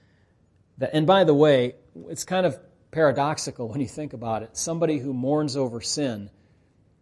that, 0.78 0.90
and 0.94 1.06
by 1.06 1.24
the 1.24 1.34
way, 1.34 1.74
it's 2.08 2.24
kind 2.24 2.46
of 2.46 2.58
paradoxical 2.92 3.68
when 3.68 3.80
you 3.80 3.88
think 3.88 4.12
about 4.12 4.44
it. 4.44 4.56
Somebody 4.56 4.98
who 4.98 5.12
mourns 5.12 5.56
over 5.56 5.80
sin 5.80 6.30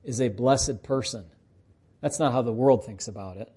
is 0.02 0.20
a 0.20 0.28
blessed 0.28 0.82
person. 0.82 1.26
That's 2.00 2.18
not 2.18 2.32
how 2.32 2.40
the 2.40 2.52
world 2.52 2.87
thinks 2.87 3.06
about 3.06 3.37
it. 3.37 3.52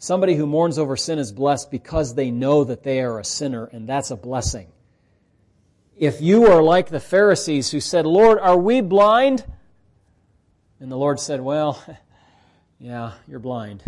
Somebody 0.00 0.34
who 0.34 0.46
mourns 0.46 0.76
over 0.76 0.96
sin 0.96 1.20
is 1.20 1.30
blessed 1.30 1.70
because 1.70 2.16
they 2.16 2.32
know 2.32 2.64
that 2.64 2.82
they 2.82 3.00
are 3.00 3.20
a 3.20 3.24
sinner, 3.24 3.66
and 3.66 3.88
that's 3.88 4.10
a 4.10 4.16
blessing. 4.16 4.66
If 5.96 6.20
you 6.20 6.46
are 6.46 6.62
like 6.62 6.88
the 6.88 6.98
Pharisees 6.98 7.70
who 7.70 7.78
said, 7.78 8.04
Lord, 8.04 8.40
are 8.40 8.56
we 8.56 8.80
blind? 8.80 9.44
And 10.80 10.90
the 10.90 10.96
Lord 10.96 11.20
said, 11.20 11.40
Well, 11.40 11.80
yeah, 12.80 13.12
you're 13.28 13.38
blind 13.38 13.84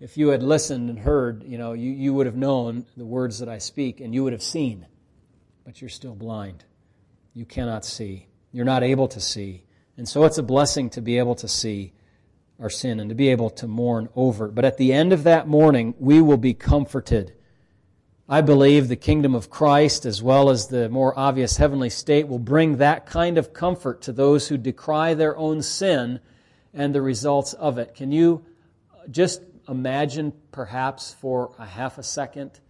if 0.00 0.16
you 0.16 0.28
had 0.28 0.42
listened 0.42 0.88
and 0.88 0.98
heard, 0.98 1.44
you 1.44 1.58
know, 1.58 1.74
you, 1.74 1.90
you 1.90 2.14
would 2.14 2.24
have 2.24 2.36
known 2.36 2.86
the 2.96 3.04
words 3.04 3.38
that 3.38 3.50
I 3.50 3.58
speak 3.58 4.00
and 4.00 4.14
you 4.14 4.24
would 4.24 4.32
have 4.32 4.42
seen. 4.42 4.86
But 5.64 5.80
you're 5.80 5.90
still 5.90 6.14
blind. 6.14 6.64
You 7.34 7.44
cannot 7.44 7.84
see. 7.84 8.26
You're 8.50 8.64
not 8.64 8.82
able 8.82 9.08
to 9.08 9.20
see. 9.20 9.64
And 9.98 10.08
so 10.08 10.24
it's 10.24 10.38
a 10.38 10.42
blessing 10.42 10.88
to 10.90 11.02
be 11.02 11.18
able 11.18 11.34
to 11.36 11.48
see 11.48 11.92
our 12.60 12.70
sin 12.70 13.00
and 13.00 13.08
to 13.08 13.14
be 13.14 13.28
able 13.28 13.50
to 13.50 13.66
mourn 13.66 14.08
over 14.14 14.46
it. 14.46 14.54
But 14.54 14.64
at 14.64 14.76
the 14.76 14.92
end 14.92 15.12
of 15.12 15.24
that 15.24 15.48
mourning, 15.48 15.94
we 15.98 16.20
will 16.20 16.36
be 16.36 16.54
comforted. 16.54 17.34
I 18.28 18.42
believe 18.42 18.86
the 18.86 18.96
kingdom 18.96 19.34
of 19.34 19.50
Christ, 19.50 20.04
as 20.04 20.22
well 20.22 20.50
as 20.50 20.68
the 20.68 20.88
more 20.88 21.18
obvious 21.18 21.56
heavenly 21.56 21.90
state, 21.90 22.28
will 22.28 22.38
bring 22.38 22.76
that 22.76 23.06
kind 23.06 23.38
of 23.38 23.52
comfort 23.52 24.02
to 24.02 24.12
those 24.12 24.46
who 24.46 24.56
decry 24.56 25.14
their 25.14 25.36
own 25.36 25.62
sin 25.62 26.20
and 26.72 26.94
the 26.94 27.02
results 27.02 27.54
of 27.54 27.78
it. 27.78 27.94
Can 27.94 28.12
you 28.12 28.44
just 29.10 29.42
imagine 29.68 30.32
perhaps 30.52 31.14
for 31.14 31.54
a 31.58 31.66
half 31.66 31.98
a 31.98 32.02
second 32.02 32.60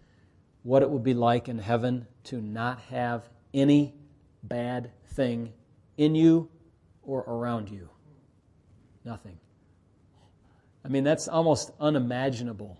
what 0.63 0.81
it 0.81 0.89
would 0.89 1.03
be 1.03 1.13
like 1.13 1.47
in 1.47 1.59
heaven 1.59 2.07
to 2.23 2.41
not 2.41 2.79
have 2.89 3.27
any 3.53 3.93
bad 4.41 4.91
thing 5.09 5.51
in 5.97 6.15
you 6.15 6.49
or 7.03 7.19
around 7.21 7.69
you? 7.69 7.89
Nothing. 9.03 9.37
I 10.83 10.87
mean, 10.87 11.03
that's 11.03 11.27
almost 11.27 11.71
unimaginable. 11.79 12.79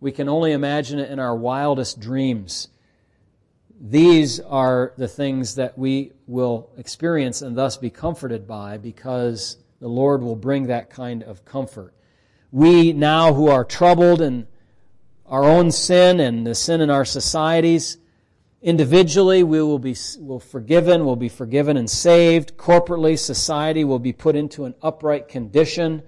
We 0.00 0.12
can 0.12 0.28
only 0.28 0.52
imagine 0.52 0.98
it 0.98 1.10
in 1.10 1.18
our 1.18 1.34
wildest 1.34 1.98
dreams. 1.98 2.68
These 3.80 4.40
are 4.40 4.92
the 4.96 5.08
things 5.08 5.54
that 5.56 5.78
we 5.78 6.12
will 6.26 6.70
experience 6.76 7.42
and 7.42 7.56
thus 7.56 7.76
be 7.76 7.90
comforted 7.90 8.46
by 8.46 8.78
because 8.78 9.56
the 9.80 9.88
Lord 9.88 10.22
will 10.22 10.36
bring 10.36 10.66
that 10.66 10.90
kind 10.90 11.22
of 11.22 11.44
comfort 11.44 11.94
we 12.50 12.92
now 12.92 13.34
who 13.34 13.48
are 13.48 13.64
troubled 13.64 14.20
in 14.20 14.46
our 15.26 15.44
own 15.44 15.70
sin 15.70 16.20
and 16.20 16.46
the 16.46 16.54
sin 16.54 16.80
in 16.80 16.88
our 16.88 17.04
societies, 17.04 17.98
individually 18.62 19.42
we 19.42 19.60
will 19.60 19.78
be 19.78 19.94
will 20.18 20.40
forgiven, 20.40 21.04
will 21.04 21.16
be 21.16 21.28
forgiven 21.28 21.76
and 21.76 21.90
saved. 21.90 22.56
Corporately, 22.56 23.18
society 23.18 23.84
will 23.84 23.98
be 23.98 24.12
put 24.12 24.34
into 24.34 24.64
an 24.64 24.74
upright 24.82 25.28
condition. 25.28 26.02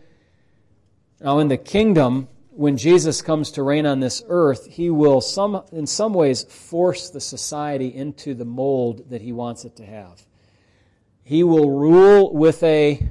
Now 1.21 1.39
in 1.39 1.49
the 1.49 1.57
kingdom, 1.57 2.29
when 2.51 2.77
Jesus 2.77 3.23
comes 3.23 3.53
to 3.53 3.63
reign 3.63 3.87
on 3.87 4.01
this 4.01 4.23
earth, 4.29 4.67
he 4.67 4.91
will 4.91 5.21
some 5.21 5.63
in 5.73 5.87
some 5.87 6.15
ways 6.15 6.45
force 6.45 7.11
the 7.11 7.21
society 7.21 7.95
into 7.95 8.35
the 8.35 8.45
mold 8.45 9.11
that 9.11 9.21
he 9.21 9.33
wants 9.33 9.65
it 9.65 9.77
to 9.77 9.85
have. 9.85 10.25
He 11.23 11.45
will 11.45 11.71
rule 11.71 12.33
with 12.33 12.63
a 12.63 13.09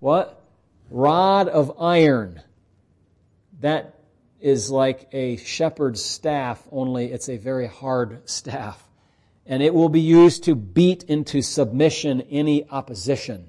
what? 0.00 0.42
Rod 0.90 1.48
of 1.48 1.80
iron 1.80 2.40
that 3.60 3.94
is 4.40 4.70
like 4.70 5.08
a 5.12 5.36
shepherd's 5.36 6.02
staff, 6.02 6.62
only 6.70 7.06
it's 7.06 7.28
a 7.28 7.36
very 7.36 7.66
hard 7.66 8.28
staff. 8.28 8.82
And 9.46 9.62
it 9.62 9.72
will 9.72 9.88
be 9.88 10.00
used 10.00 10.44
to 10.44 10.54
beat 10.54 11.04
into 11.04 11.40
submission 11.40 12.20
any 12.30 12.68
opposition. 12.68 13.48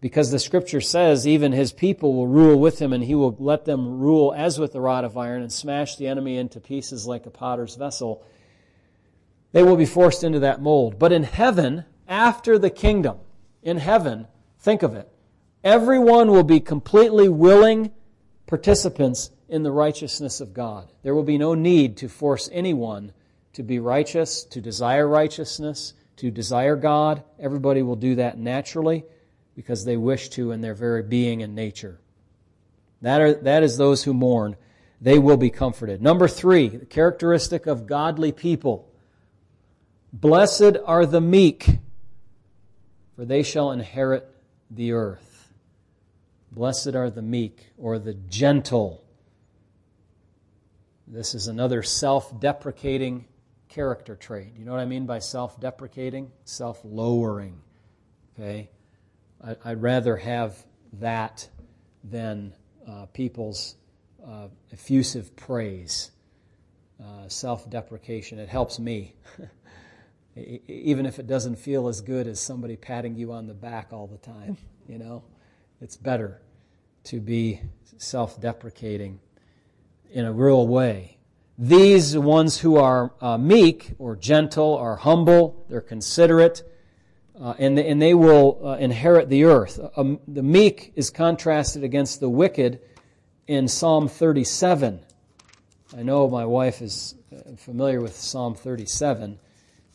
Because 0.00 0.30
the 0.30 0.38
scripture 0.38 0.80
says 0.80 1.26
even 1.26 1.52
his 1.52 1.72
people 1.72 2.14
will 2.14 2.26
rule 2.26 2.58
with 2.58 2.80
him 2.80 2.92
and 2.92 3.04
he 3.04 3.14
will 3.14 3.36
let 3.38 3.66
them 3.66 4.00
rule 4.00 4.32
as 4.34 4.58
with 4.58 4.72
the 4.72 4.80
rod 4.80 5.04
of 5.04 5.18
iron 5.18 5.42
and 5.42 5.52
smash 5.52 5.96
the 5.96 6.06
enemy 6.06 6.38
into 6.38 6.58
pieces 6.58 7.06
like 7.06 7.26
a 7.26 7.30
potter's 7.30 7.74
vessel. 7.74 8.24
They 9.52 9.62
will 9.62 9.76
be 9.76 9.86
forced 9.86 10.24
into 10.24 10.40
that 10.40 10.62
mold. 10.62 10.98
But 10.98 11.12
in 11.12 11.24
heaven, 11.24 11.84
after 12.08 12.58
the 12.58 12.70
kingdom, 12.70 13.18
in 13.62 13.76
heaven, 13.76 14.26
think 14.58 14.82
of 14.82 14.94
it. 14.94 15.08
Everyone 15.62 16.30
will 16.30 16.44
be 16.44 16.60
completely 16.60 17.28
willing 17.28 17.90
participants 18.46 19.30
in 19.50 19.62
the 19.62 19.72
righteousness 19.72 20.40
of 20.40 20.54
God. 20.54 20.90
There 21.02 21.14
will 21.14 21.24
be 21.24 21.36
no 21.36 21.52
need 21.52 21.98
to 21.98 22.08
force 22.08 22.48
anyone 22.52 23.12
to 23.52 23.62
be 23.62 23.78
righteous, 23.78 24.44
to 24.44 24.62
desire 24.62 25.06
righteousness, 25.06 25.92
to 26.16 26.30
desire 26.30 26.76
God. 26.76 27.22
Everybody 27.38 27.82
will 27.82 27.96
do 27.96 28.14
that 28.14 28.38
naturally 28.38 29.04
because 29.54 29.84
they 29.84 29.96
wish 29.96 30.28
to 30.30 30.52
in 30.52 30.60
their 30.60 30.74
very 30.74 31.02
being 31.02 31.42
and 31.42 31.54
nature. 31.54 32.00
That, 33.02 33.20
are, 33.20 33.34
that 33.34 33.62
is 33.62 33.76
those 33.76 34.04
who 34.04 34.14
mourn. 34.14 34.56
They 35.00 35.18
will 35.18 35.36
be 35.36 35.50
comforted. 35.50 36.02
Number 36.02 36.28
three, 36.28 36.68
the 36.68 36.86
characteristic 36.86 37.66
of 37.66 37.86
godly 37.86 38.32
people. 38.32 38.90
Blessed 40.12 40.76
are 40.84 41.06
the 41.06 41.20
meek, 41.20 41.78
for 43.16 43.24
they 43.24 43.42
shall 43.42 43.70
inherit 43.70 44.28
the 44.70 44.92
earth. 44.92 45.52
Blessed 46.52 46.94
are 46.94 47.10
the 47.10 47.22
meek 47.22 47.70
or 47.78 47.98
the 47.98 48.14
gentle. 48.14 49.04
This 51.06 51.34
is 51.34 51.46
another 51.46 51.82
self 51.82 52.38
deprecating 52.40 53.24
character 53.68 54.16
trait. 54.16 54.52
You 54.58 54.64
know 54.64 54.72
what 54.72 54.80
I 54.80 54.84
mean 54.84 55.06
by 55.06 55.20
self 55.20 55.58
deprecating? 55.60 56.30
Self 56.44 56.80
lowering. 56.84 57.60
Okay? 58.38 58.68
I'd 59.64 59.80
rather 59.80 60.16
have 60.16 60.64
that 60.94 61.48
than 62.04 62.52
uh, 62.86 63.06
people's 63.06 63.76
uh, 64.26 64.48
effusive 64.72 65.34
praise, 65.36 66.10
uh, 67.02 67.28
self 67.28 67.68
deprecation. 67.70 68.38
It 68.38 68.48
helps 68.48 68.78
me. 68.78 69.14
Even 70.68 71.06
if 71.06 71.18
it 71.18 71.26
doesn't 71.26 71.56
feel 71.56 71.88
as 71.88 72.00
good 72.00 72.26
as 72.26 72.40
somebody 72.40 72.76
patting 72.76 73.16
you 73.16 73.32
on 73.32 73.46
the 73.46 73.54
back 73.54 73.92
all 73.92 74.06
the 74.06 74.18
time, 74.18 74.56
you 74.88 74.98
know? 74.98 75.24
It's 75.80 75.96
better 75.96 76.40
to 77.04 77.20
be 77.20 77.60
self 77.96 78.40
deprecating 78.40 79.20
in 80.12 80.24
a 80.24 80.32
real 80.32 80.66
way. 80.68 81.16
These 81.58 82.16
ones 82.16 82.58
who 82.58 82.76
are 82.76 83.12
uh, 83.20 83.38
meek 83.38 83.94
or 83.98 84.16
gentle 84.16 84.76
are 84.76 84.96
humble, 84.96 85.64
they're 85.68 85.80
considerate, 85.80 86.62
uh, 87.40 87.54
and, 87.58 87.78
and 87.78 88.00
they 88.02 88.12
will 88.12 88.60
uh, 88.62 88.76
inherit 88.76 89.28
the 89.28 89.44
earth. 89.44 89.80
Um, 89.96 90.20
the 90.28 90.42
meek 90.42 90.92
is 90.94 91.10
contrasted 91.10 91.82
against 91.82 92.20
the 92.20 92.28
wicked 92.28 92.80
in 93.46 93.66
Psalm 93.66 94.08
37. 94.08 95.00
I 95.96 96.02
know 96.02 96.28
my 96.28 96.44
wife 96.44 96.82
is 96.82 97.14
uh, 97.34 97.56
familiar 97.56 98.00
with 98.00 98.14
Psalm 98.14 98.54
37, 98.54 99.38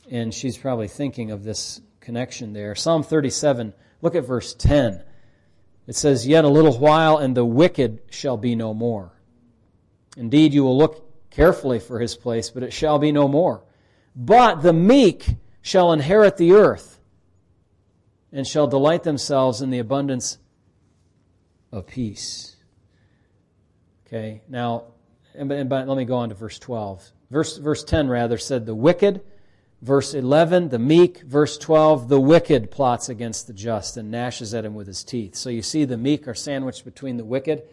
and 0.10 0.34
she's 0.34 0.58
probably 0.58 0.88
thinking 0.88 1.30
of 1.30 1.44
this 1.44 1.82
connection 2.00 2.52
there. 2.54 2.74
Psalm 2.74 3.04
37, 3.04 3.74
look 4.02 4.16
at 4.16 4.26
verse 4.26 4.56
10. 4.56 5.04
It 5.86 5.96
says, 5.96 6.28
Yet 6.28 6.46
a 6.46 6.50
little 6.50 6.78
while, 6.80 7.20
and 7.20 7.38
the 7.38 7.46
wicked 7.46 8.02
shall 8.10 8.38
be 8.38 8.56
no 8.56 8.74
more. 8.74 9.12
Indeed, 10.18 10.54
you 10.54 10.64
will 10.64 10.78
look 10.78 11.30
carefully 11.30 11.80
for 11.80 12.00
his 12.00 12.16
place, 12.16 12.50
but 12.50 12.64
it 12.64 12.74
shall 12.74 12.98
be 12.98 13.12
no 13.12 13.28
more. 13.28 13.64
But 14.16 14.64
the 14.64 14.74
meek 14.74 15.28
shall 15.62 15.92
inherit 15.92 16.38
the 16.38 16.54
earth 16.54 16.95
and 18.36 18.46
shall 18.46 18.68
delight 18.68 19.04
themselves 19.04 19.62
in 19.62 19.70
the 19.70 19.80
abundance 19.80 20.38
of 21.72 21.88
peace. 21.88 22.58
Okay, 24.06 24.42
now, 24.50 24.84
and, 25.34 25.50
and, 25.54 25.70
let 25.70 25.98
me 25.98 26.04
go 26.04 26.18
on 26.18 26.28
to 26.30 26.36
verse 26.36 26.60
12. 26.60 27.12
Verse, 27.32 27.58
verse 27.58 27.86
10, 27.86 28.10
rather, 28.10 28.38
said, 28.38 28.66
The 28.66 28.76
wicked. 28.76 29.22
Verse 29.82 30.14
11, 30.14 30.68
the 30.68 30.80
meek. 30.80 31.22
Verse 31.22 31.58
12, 31.58 32.10
the 32.10 32.20
wicked 32.20 32.72
plots 32.72 33.08
against 33.08 33.48
the 33.48 33.54
just 33.54 33.96
and 33.96 34.12
gnashes 34.12 34.54
at 34.54 34.66
him 34.66 34.76
with 34.76 34.88
his 34.88 35.06
teeth. 35.06 35.36
So 35.36 35.50
you 35.50 35.62
see 35.62 35.86
the 35.86 35.98
meek 35.98 36.28
are 36.28 36.34
sandwiched 36.34 36.84
between 36.84 37.16
the 37.16 37.26
wicked 37.26 37.64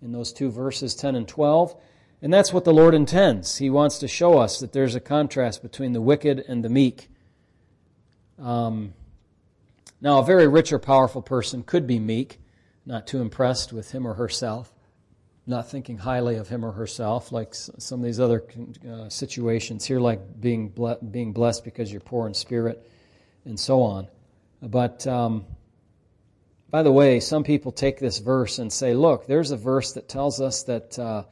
in 0.00 0.12
those 0.12 0.32
two 0.32 0.50
verses, 0.50 0.94
10 0.94 1.16
and 1.16 1.26
12. 1.26 1.74
And 2.22 2.32
that's 2.32 2.52
what 2.52 2.64
the 2.64 2.72
Lord 2.72 2.94
intends. 2.94 3.56
He 3.58 3.68
wants 3.68 3.98
to 3.98 4.06
show 4.06 4.38
us 4.38 4.60
that 4.60 4.72
there's 4.72 4.94
a 4.94 5.00
contrast 5.00 5.60
between 5.60 5.92
the 5.92 6.00
wicked 6.00 6.44
and 6.46 6.64
the 6.64 6.68
meek. 6.68 7.08
Um, 8.38 8.94
now, 10.04 10.18
a 10.18 10.24
very 10.24 10.46
rich 10.46 10.70
or 10.70 10.78
powerful 10.78 11.22
person 11.22 11.62
could 11.62 11.86
be 11.86 11.98
meek, 11.98 12.38
not 12.84 13.06
too 13.06 13.22
impressed 13.22 13.72
with 13.72 13.92
him 13.92 14.06
or 14.06 14.12
herself, 14.12 14.70
not 15.46 15.70
thinking 15.70 15.96
highly 15.96 16.36
of 16.36 16.46
him 16.46 16.62
or 16.62 16.72
herself, 16.72 17.32
like 17.32 17.54
some 17.54 18.00
of 18.00 18.04
these 18.04 18.20
other 18.20 18.44
uh, 18.86 19.08
situations 19.08 19.86
here, 19.86 19.98
like 19.98 20.20
being 20.38 20.68
ble- 20.68 20.98
being 21.10 21.32
blessed 21.32 21.64
because 21.64 21.90
you're 21.90 22.02
poor 22.02 22.26
in 22.26 22.34
spirit, 22.34 22.86
and 23.46 23.58
so 23.58 23.80
on. 23.80 24.06
But 24.60 25.06
um, 25.06 25.46
by 26.68 26.82
the 26.82 26.92
way, 26.92 27.18
some 27.18 27.42
people 27.42 27.72
take 27.72 27.98
this 27.98 28.18
verse 28.18 28.58
and 28.58 28.70
say, 28.70 28.92
"Look, 28.92 29.26
there's 29.26 29.52
a 29.52 29.56
verse 29.56 29.94
that 29.94 30.06
tells 30.06 30.38
us 30.38 30.64
that 30.64 30.98
uh, 30.98 31.24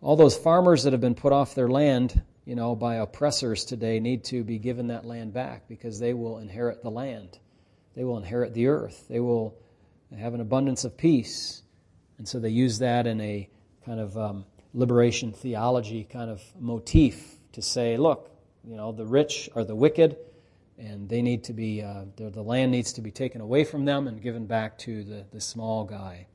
all 0.00 0.14
those 0.14 0.36
farmers 0.36 0.84
that 0.84 0.92
have 0.92 1.00
been 1.00 1.16
put 1.16 1.32
off 1.32 1.56
their 1.56 1.68
land, 1.68 2.22
you 2.44 2.54
know, 2.54 2.76
by 2.76 2.94
oppressors 2.96 3.64
today, 3.64 3.98
need 3.98 4.22
to 4.26 4.44
be 4.44 4.58
given 4.58 4.86
that 4.86 5.04
land 5.04 5.32
back 5.32 5.66
because 5.66 5.98
they 5.98 6.14
will 6.14 6.38
inherit 6.38 6.84
the 6.84 6.92
land, 6.92 7.40
they 7.94 8.04
will 8.04 8.18
inherit 8.18 8.54
the 8.54 8.66
earth, 8.66 9.06
they 9.08 9.20
will 9.20 9.56
have 10.16 10.34
an 10.34 10.40
abundance 10.40 10.84
of 10.84 10.96
peace." 10.96 11.62
And 12.18 12.28
so 12.28 12.38
they 12.38 12.50
use 12.50 12.80
that 12.80 13.06
in 13.06 13.20
a 13.20 13.48
kind 13.84 13.98
of 13.98 14.16
um, 14.18 14.44
liberation 14.74 15.32
theology 15.32 16.04
kind 16.04 16.30
of 16.30 16.42
motif 16.58 17.36
to 17.52 17.62
say, 17.62 17.96
look, 17.96 18.30
you 18.64 18.76
know, 18.76 18.92
the 18.92 19.06
rich 19.06 19.48
are 19.54 19.64
the 19.64 19.74
wicked, 19.74 20.16
and 20.78 21.08
they 21.08 21.22
need 21.22 21.44
to 21.44 21.52
be, 21.52 21.82
uh, 21.82 22.04
the, 22.16 22.42
land 22.42 22.72
needs 22.72 22.92
to 22.94 23.00
be 23.00 23.10
taken 23.10 23.40
away 23.40 23.64
from 23.64 23.84
them 23.84 24.06
and 24.06 24.22
given 24.22 24.46
back 24.46 24.78
to 24.78 25.04
the, 25.04 25.26
the 25.32 25.40
small 25.40 25.84
guy. 25.84 26.26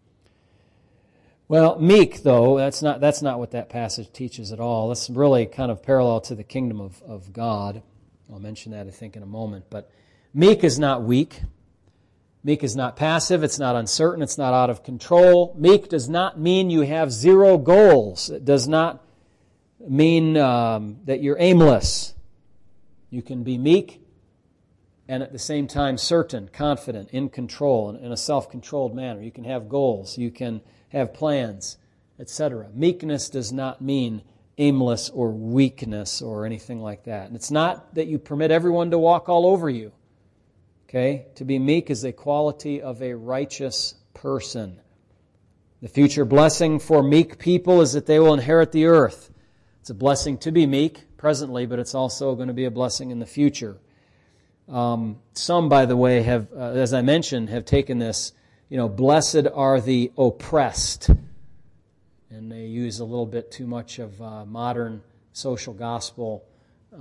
Well, 1.48 1.80
meek, 1.80 2.24
though, 2.24 2.58
that's 2.58 2.82
not, 2.82 3.00
that's 3.00 3.22
not 3.22 3.38
what 3.38 3.52
that 3.52 3.70
passage 3.70 4.12
teaches 4.12 4.52
at 4.52 4.60
all. 4.60 4.90
That's 4.90 5.10
really 5.10 5.46
kind 5.46 5.72
of 5.72 5.84
parallel 5.84 6.22
to 6.22 6.36
the 6.36 6.44
kingdom 6.44 6.82
of, 6.82 7.02
of 7.04 7.32
God. 7.32 7.84
I'll 8.32 8.40
mention 8.40 8.72
that, 8.72 8.88
I 8.88 8.90
think, 8.90 9.16
in 9.16 9.22
a 9.22 9.28
moment. 9.28 9.66
But 9.70 9.92
meek 10.36 10.64
is 10.64 10.78
not 10.78 11.02
weak. 11.02 11.42
Meek 12.44 12.64
is 12.64 12.76
not 12.76 12.96
passive, 12.96 13.44
it's 13.44 13.58
not 13.58 13.76
uncertain, 13.76 14.22
it's 14.22 14.38
not 14.38 14.54
out 14.54 14.70
of 14.70 14.84
control. 14.84 15.56
Meek 15.58 15.90
does 15.90 16.08
not 16.08 16.40
mean 16.40 16.70
you 16.70 16.82
have 16.82 17.12
zero 17.12 17.58
goals. 17.58 18.30
It 18.30 18.46
does 18.46 18.68
not 18.68 19.04
mean 19.80 20.38
um, 20.38 20.98
that 21.06 21.24
you're 21.24 21.38
aimless. 21.40 22.14
You 23.10 23.24
can 23.24 23.44
be 23.44 23.58
meek 23.58 24.02
and 25.08 25.22
at 25.22 25.32
the 25.32 25.40
same 25.40 25.68
time 25.68 25.98
certain, 25.98 26.50
confident, 26.52 27.10
in 27.12 27.30
control, 27.30 27.96
in 27.96 28.12
a 28.12 28.18
self 28.18 28.50
controlled 28.50 28.96
manner. 28.96 29.22
You 29.22 29.32
can 29.32 29.44
have 29.44 29.70
goals, 29.70 30.18
you 30.18 30.32
can 30.32 30.62
have 30.90 31.14
plans, 31.14 31.78
etc. 32.20 32.70
Meekness 32.74 33.30
does 33.30 33.52
not 33.52 33.82
mean 33.82 34.22
aimless 34.58 35.10
or 35.10 35.32
weakness 35.32 36.22
or 36.22 36.46
anything 36.46 36.82
like 36.82 37.04
that. 37.06 37.28
And 37.28 37.36
it's 37.36 37.52
not 37.52 37.96
that 37.96 38.08
you 38.08 38.18
permit 38.18 38.52
everyone 38.52 38.92
to 38.92 38.98
walk 38.98 39.30
all 39.30 39.46
over 39.46 39.70
you. 39.70 39.92
Okay? 40.88 41.26
To 41.36 41.46
be 41.46 41.60
meek 41.60 41.90
is 41.90 42.04
a 42.04 42.12
quality 42.12 42.82
of 42.82 43.02
a 43.02 43.14
righteous 43.14 43.96
person. 44.14 44.80
The 45.82 45.90
future 45.90 46.26
blessing 46.26 46.80
for 46.80 47.04
meek 47.04 47.38
people 47.38 47.82
is 47.82 47.94
that 47.94 48.06
they 48.06 48.20
will 48.20 48.34
inherit 48.34 48.72
the 48.72 48.86
earth. 48.86 49.32
It's 49.82 49.90
a 49.90 49.94
blessing 49.94 50.38
to 50.40 50.52
be 50.52 50.66
meek 50.66 51.04
presently, 51.18 51.66
but 51.66 51.80
it's 51.80 51.94
also 51.94 52.36
going 52.36 52.48
to 52.48 52.54
be 52.54 52.66
a 52.66 52.72
blessing 52.72 53.12
in 53.12 53.20
the 53.20 53.26
future. 53.26 53.78
Um, 54.68 55.20
some, 55.34 55.70
by 55.70 55.86
the 55.86 55.96
way, 55.96 56.24
have, 56.24 56.48
uh, 56.54 56.72
as 56.72 56.94
I 56.94 57.02
mentioned, 57.02 57.50
have 57.50 57.66
taken 57.66 58.00
this, 58.00 58.32
you 58.70 58.78
know, 58.78 58.90
blessed 58.90 59.48
are 59.54 59.80
the 59.80 60.12
oppressed. 60.18 61.10
And 62.32 62.52
they 62.52 62.66
use 62.66 63.00
a 63.00 63.06
little 63.06 63.28
bit 63.28 63.52
too 63.52 63.68
much 63.68 64.00
of 64.00 64.20
uh, 64.22 64.46
modern 64.46 65.04
social 65.34 65.74
gospel 65.74 66.46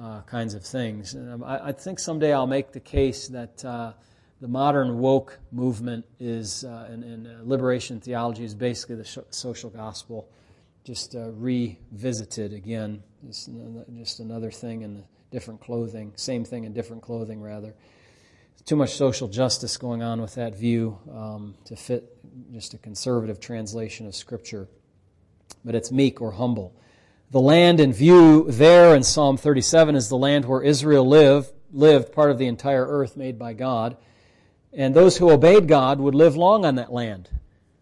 uh, 0.00 0.22
kinds 0.22 0.54
of 0.54 0.64
things. 0.64 1.14
And 1.14 1.44
I, 1.44 1.68
I, 1.68 1.72
think 1.72 1.98
someday 1.98 2.32
I'll 2.32 2.46
make 2.46 2.72
the 2.72 2.80
case 2.80 3.28
that 3.28 3.64
uh, 3.64 3.92
the 4.40 4.48
modern 4.48 4.98
woke 4.98 5.38
movement 5.52 6.04
is, 6.18 6.64
uh, 6.64 6.88
and, 6.90 7.04
and 7.04 7.26
uh, 7.26 7.30
liberation 7.42 8.00
theology 8.00 8.44
is 8.44 8.54
basically 8.54 8.96
the 8.96 9.24
social 9.30 9.70
gospel, 9.70 10.28
just 10.84 11.14
uh, 11.14 11.30
revisited 11.30 12.52
again. 12.52 13.02
Just, 13.26 13.48
just 13.96 14.20
another 14.20 14.50
thing 14.50 14.82
in 14.82 15.04
different 15.30 15.60
clothing, 15.60 16.12
same 16.16 16.44
thing 16.44 16.64
in 16.64 16.72
different 16.72 17.02
clothing, 17.02 17.40
rather. 17.40 17.74
Too 18.64 18.76
much 18.76 18.94
social 18.94 19.28
justice 19.28 19.76
going 19.76 20.02
on 20.02 20.22
with 20.22 20.36
that 20.36 20.54
view 20.54 20.98
um, 21.12 21.54
to 21.66 21.76
fit 21.76 22.16
just 22.50 22.72
a 22.72 22.78
conservative 22.78 23.38
translation 23.38 24.06
of 24.06 24.14
Scripture. 24.14 24.68
But 25.64 25.74
it's 25.74 25.92
meek 25.92 26.22
or 26.22 26.32
humble. 26.32 26.74
The 27.30 27.40
land 27.40 27.80
in 27.80 27.92
view 27.92 28.46
there 28.48 28.94
in 28.94 29.02
Psalm 29.02 29.36
37 29.36 29.96
is 29.96 30.08
the 30.08 30.16
land 30.16 30.44
where 30.44 30.62
Israel 30.62 31.06
lived, 31.06 31.52
lived, 31.72 32.12
part 32.12 32.30
of 32.30 32.38
the 32.38 32.46
entire 32.46 32.86
earth 32.86 33.16
made 33.16 33.38
by 33.38 33.54
God. 33.54 33.96
And 34.72 34.94
those 34.94 35.16
who 35.16 35.30
obeyed 35.30 35.68
God 35.68 36.00
would 36.00 36.14
live 36.14 36.36
long 36.36 36.64
on 36.64 36.76
that 36.76 36.92
land. 36.92 37.28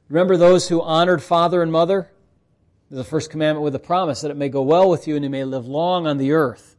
Remember 0.08 0.36
those 0.36 0.68
who 0.68 0.82
honored 0.82 1.22
father 1.22 1.62
and 1.62 1.72
mother? 1.72 2.10
The 2.90 3.04
first 3.04 3.30
commandment 3.30 3.64
with 3.64 3.74
a 3.74 3.78
promise 3.78 4.20
that 4.20 4.30
it 4.30 4.36
may 4.36 4.50
go 4.50 4.62
well 4.62 4.88
with 4.88 5.08
you 5.08 5.16
and 5.16 5.24
you 5.24 5.30
may 5.30 5.44
live 5.44 5.66
long 5.66 6.06
on 6.06 6.18
the 6.18 6.32
earth. 6.32 6.76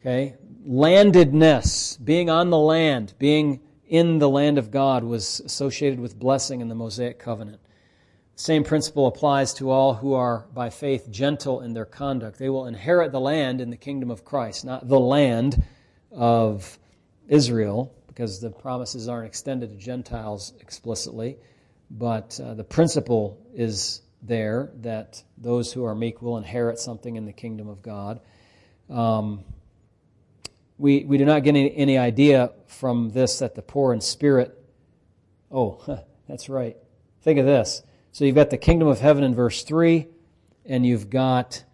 Okay? 0.00 0.36
Landedness, 0.66 2.02
being 2.02 2.30
on 2.30 2.50
the 2.50 2.58
land, 2.58 3.14
being 3.18 3.60
in 3.86 4.18
the 4.18 4.28
land 4.28 4.56
of 4.56 4.70
God 4.70 5.04
was 5.04 5.40
associated 5.40 6.00
with 6.00 6.18
blessing 6.18 6.60
in 6.60 6.68
the 6.68 6.74
Mosaic 6.74 7.18
covenant. 7.18 7.60
Same 8.40 8.64
principle 8.64 9.06
applies 9.06 9.52
to 9.52 9.68
all 9.68 9.92
who 9.92 10.14
are 10.14 10.46
by 10.54 10.70
faith 10.70 11.10
gentle 11.10 11.60
in 11.60 11.74
their 11.74 11.84
conduct. 11.84 12.38
They 12.38 12.48
will 12.48 12.64
inherit 12.64 13.12
the 13.12 13.20
land 13.20 13.60
in 13.60 13.68
the 13.68 13.76
kingdom 13.76 14.10
of 14.10 14.24
Christ, 14.24 14.64
not 14.64 14.88
the 14.88 14.98
land 14.98 15.62
of 16.10 16.78
Israel, 17.28 17.94
because 18.08 18.40
the 18.40 18.48
promises 18.48 19.08
aren't 19.08 19.26
extended 19.26 19.68
to 19.68 19.76
Gentiles 19.76 20.54
explicitly. 20.58 21.36
But 21.90 22.40
uh, 22.42 22.54
the 22.54 22.64
principle 22.64 23.38
is 23.52 24.00
there 24.22 24.70
that 24.76 25.22
those 25.36 25.70
who 25.74 25.84
are 25.84 25.94
meek 25.94 26.22
will 26.22 26.38
inherit 26.38 26.78
something 26.78 27.16
in 27.16 27.26
the 27.26 27.34
kingdom 27.34 27.68
of 27.68 27.82
God. 27.82 28.20
Um, 28.88 29.44
we, 30.78 31.04
we 31.04 31.18
do 31.18 31.26
not 31.26 31.44
get 31.44 31.50
any, 31.50 31.76
any 31.76 31.98
idea 31.98 32.52
from 32.68 33.10
this 33.10 33.40
that 33.40 33.54
the 33.54 33.60
poor 33.60 33.92
in 33.92 34.00
spirit. 34.00 34.58
Oh, 35.52 36.02
that's 36.26 36.48
right. 36.48 36.78
Think 37.20 37.38
of 37.38 37.44
this 37.44 37.82
so 38.12 38.24
you've 38.24 38.34
got 38.34 38.50
the 38.50 38.58
kingdom 38.58 38.88
of 38.88 39.00
heaven 39.00 39.22
in 39.22 39.34
verse 39.34 39.62
3, 39.62 40.06
and 40.66 40.84
you've 40.84 41.10
got 41.10 41.64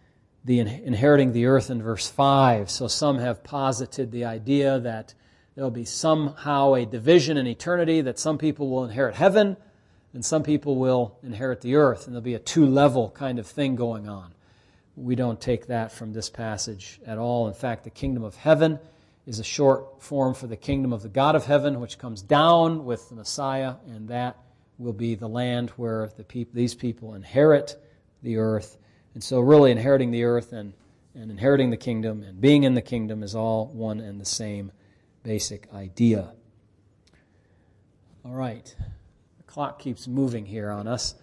the 0.45 0.61
inheriting 0.61 1.33
the 1.33 1.47
earth 1.47 1.71
in 1.71 1.83
verse 1.83 2.09
5. 2.09 2.71
So 2.71 2.87
some 2.87 3.19
have 3.19 3.43
posited 3.43 4.13
the 4.13 4.25
idea 4.27 4.79
that 4.81 5.15
there'll 5.55 5.71
be 5.71 5.85
somehow 5.85 6.75
a 6.75 6.87
division 6.87 7.37
in 7.37 7.47
eternity, 7.47 8.01
that 8.03 8.19
some 8.19 8.39
people 8.39 8.69
will 8.69 8.85
inherit 8.85 9.17
heaven, 9.17 9.57
and 10.13 10.25
some 10.25 10.43
people 10.43 10.77
will 10.77 11.19
inherit 11.23 11.63
the 11.63 11.75
earth, 11.75 12.07
and 12.07 12.15
there'll 12.15 12.23
be 12.23 12.35
a 12.35 12.39
two 12.39 12.67
level 12.67 13.11
kind 13.11 13.39
of 13.39 13.47
thing 13.47 13.75
going 13.75 14.09
on. 14.09 14.33
We 14.95 15.15
don't 15.15 15.41
take 15.41 15.67
that 15.67 15.91
from 15.91 16.13
this 16.13 16.31
passage 16.31 17.01
at 17.07 17.19
all. 17.19 17.49
In 17.49 17.55
fact, 17.55 17.85
the 17.85 17.91
kingdom 17.91 18.23
of 18.23 18.37
heaven 18.37 18.79
is 19.27 19.41
a 19.41 19.45
short 19.45 20.03
form 20.03 20.33
for 20.35 20.47
the 20.47 20.57
kingdom 20.57 20.93
of 20.93 21.03
the 21.03 21.09
God 21.09 21.35
of 21.35 21.47
heaven, 21.47 21.81
which 21.81 21.99
comes 21.99 22.23
down 22.23 22.85
with 22.85 23.09
the 23.09 23.15
Messiah, 23.15 23.75
and 23.89 24.09
that 24.09 24.39
will 24.79 24.93
be 24.93 25.15
the 25.15 25.29
land 25.29 25.71
where 25.71 26.11
the 26.17 26.25
peop- 26.25 26.53
these 26.53 26.75
people 26.75 27.15
inherit 27.15 27.77
the 28.23 28.37
earth. 28.37 28.79
And 29.15 29.23
so, 29.23 29.41
really, 29.41 29.71
inheriting 29.71 30.11
the 30.11 30.25
earth 30.25 30.53
and, 30.53 30.75
and 31.15 31.31
inheriting 31.31 31.71
the 31.71 31.77
kingdom 31.77 32.23
and 32.23 32.41
being 32.41 32.65
in 32.65 32.75
the 32.75 32.83
kingdom 32.83 33.23
is 33.23 33.35
all 33.35 33.67
one 33.67 34.01
and 34.01 34.21
the 34.21 34.27
same 34.27 34.73
basic 35.23 35.73
idea. 35.73 36.33
All 38.25 38.35
right. 38.35 38.75
The 39.39 39.43
clock 39.45 39.79
keeps 39.79 40.07
moving 40.07 40.45
here 40.45 40.71
on 40.71 40.87
us. 40.87 41.15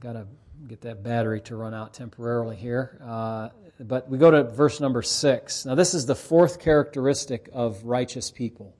Got 0.00 0.12
to 0.12 0.26
get 0.66 0.82
that 0.82 1.02
battery 1.02 1.40
to 1.42 1.56
run 1.56 1.74
out 1.74 1.94
temporarily 1.94 2.56
here. 2.56 3.00
Uh, 3.04 3.48
but 3.80 4.08
we 4.08 4.18
go 4.18 4.30
to 4.30 4.42
verse 4.42 4.80
number 4.80 5.02
six. 5.02 5.64
Now, 5.64 5.74
this 5.74 5.94
is 5.94 6.06
the 6.06 6.16
fourth 6.16 6.60
characteristic 6.60 7.48
of 7.52 7.84
righteous 7.84 8.30
people 8.30 8.74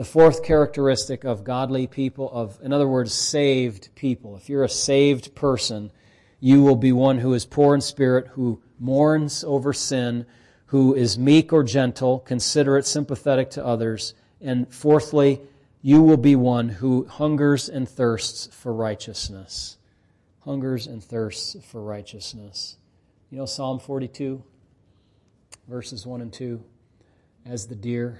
the 0.00 0.06
fourth 0.06 0.42
characteristic 0.42 1.24
of 1.24 1.44
godly 1.44 1.86
people, 1.86 2.30
of, 2.32 2.58
in 2.62 2.72
other 2.72 2.88
words, 2.88 3.12
saved 3.12 3.94
people. 3.94 4.34
If 4.34 4.48
you're 4.48 4.64
a 4.64 4.68
saved 4.68 5.34
person, 5.34 5.92
you 6.40 6.62
will 6.62 6.76
be 6.76 6.90
one 6.90 7.18
who 7.18 7.34
is 7.34 7.44
poor 7.44 7.74
in 7.74 7.82
spirit, 7.82 8.28
who 8.28 8.62
mourns 8.78 9.44
over 9.44 9.74
sin, 9.74 10.24
who 10.68 10.94
is 10.94 11.18
meek 11.18 11.52
or 11.52 11.62
gentle, 11.62 12.20
considerate, 12.20 12.86
sympathetic 12.86 13.50
to 13.50 13.66
others. 13.66 14.14
And 14.40 14.72
fourthly, 14.72 15.42
you 15.82 16.00
will 16.00 16.16
be 16.16 16.34
one 16.34 16.70
who 16.70 17.04
hungers 17.04 17.68
and 17.68 17.86
thirsts 17.86 18.48
for 18.56 18.72
righteousness. 18.72 19.76
Hungers 20.46 20.86
and 20.86 21.04
thirsts 21.04 21.58
for 21.66 21.82
righteousness. 21.82 22.78
You 23.28 23.36
know 23.36 23.44
Psalm 23.44 23.78
42, 23.78 24.42
verses 25.68 26.06
1 26.06 26.22
and 26.22 26.32
2? 26.32 26.64
As 27.44 27.66
the 27.66 27.74
deer. 27.74 28.18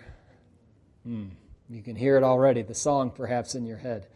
Hmm. 1.04 1.28
You 1.70 1.82
can 1.82 1.94
hear 1.94 2.16
it 2.16 2.24
already, 2.24 2.62
the 2.62 2.74
song 2.74 3.12
perhaps 3.12 3.54
in 3.54 3.64
your 3.64 3.76
head. 3.76 4.08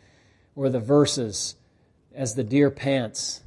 Or 0.56 0.68
the 0.68 0.80
verses, 0.80 1.54
as 2.12 2.34
the 2.34 2.42
deer 2.42 2.68
pants. 2.68 3.42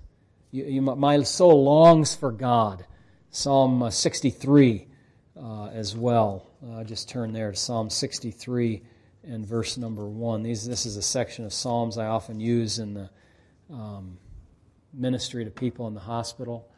You, 0.52 0.64
you, 0.64 0.82
my 0.82 1.24
soul 1.24 1.66
longs 1.66 2.16
for 2.16 2.32
God. 2.32 2.86
Psalm 3.32 3.84
uh, 3.84 3.90
63 3.90 4.88
uh, 5.36 5.66
as 5.68 5.94
well. 5.94 6.48
Uh, 6.66 6.86
just 6.86 7.10
turn 7.10 7.34
there 7.34 7.52
to 7.52 7.58
Psalm 7.58 7.90
63 7.90 8.82
and 9.26 9.46
verse 9.46 9.78
number 9.78 10.08
1. 10.08 10.42
These, 10.42 10.66
this 10.66 10.86
is 10.86 10.96
a 10.96 11.02
section 11.02 11.44
of 11.44 11.52
Psalms 11.52 11.98
I 11.98 12.08
often 12.08 12.40
use 12.40 12.80
in 12.80 12.94
the 12.94 13.10
um, 13.70 14.18
ministry 14.94 15.44
to 15.44 15.52
people 15.52 15.86
in 15.88 15.94
the 15.94 16.00
hospital. 16.00 16.72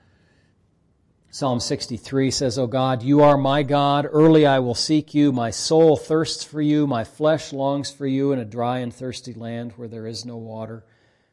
Psalm 1.32 1.60
63 1.60 2.32
says, 2.32 2.58
O 2.58 2.66
God, 2.66 3.04
you 3.04 3.22
are 3.22 3.38
my 3.38 3.62
God. 3.62 4.08
Early 4.12 4.48
I 4.48 4.58
will 4.58 4.74
seek 4.74 5.14
you. 5.14 5.32
My 5.32 5.52
soul 5.52 5.96
thirsts 5.96 6.44
for 6.44 6.60
you. 6.60 6.88
My 6.88 7.04
flesh 7.04 7.54
longs 7.54 7.92
for 7.92 8.08
you 8.08 8.32
in 8.32 8.40
a 8.40 8.46
dry 8.46 8.80
and 8.80 8.92
thirsty 8.92 9.36
land 9.36 9.74
where 9.76 9.88
there 9.88 10.08
is 10.08 10.26
no 10.26 10.38
water. 10.38 10.84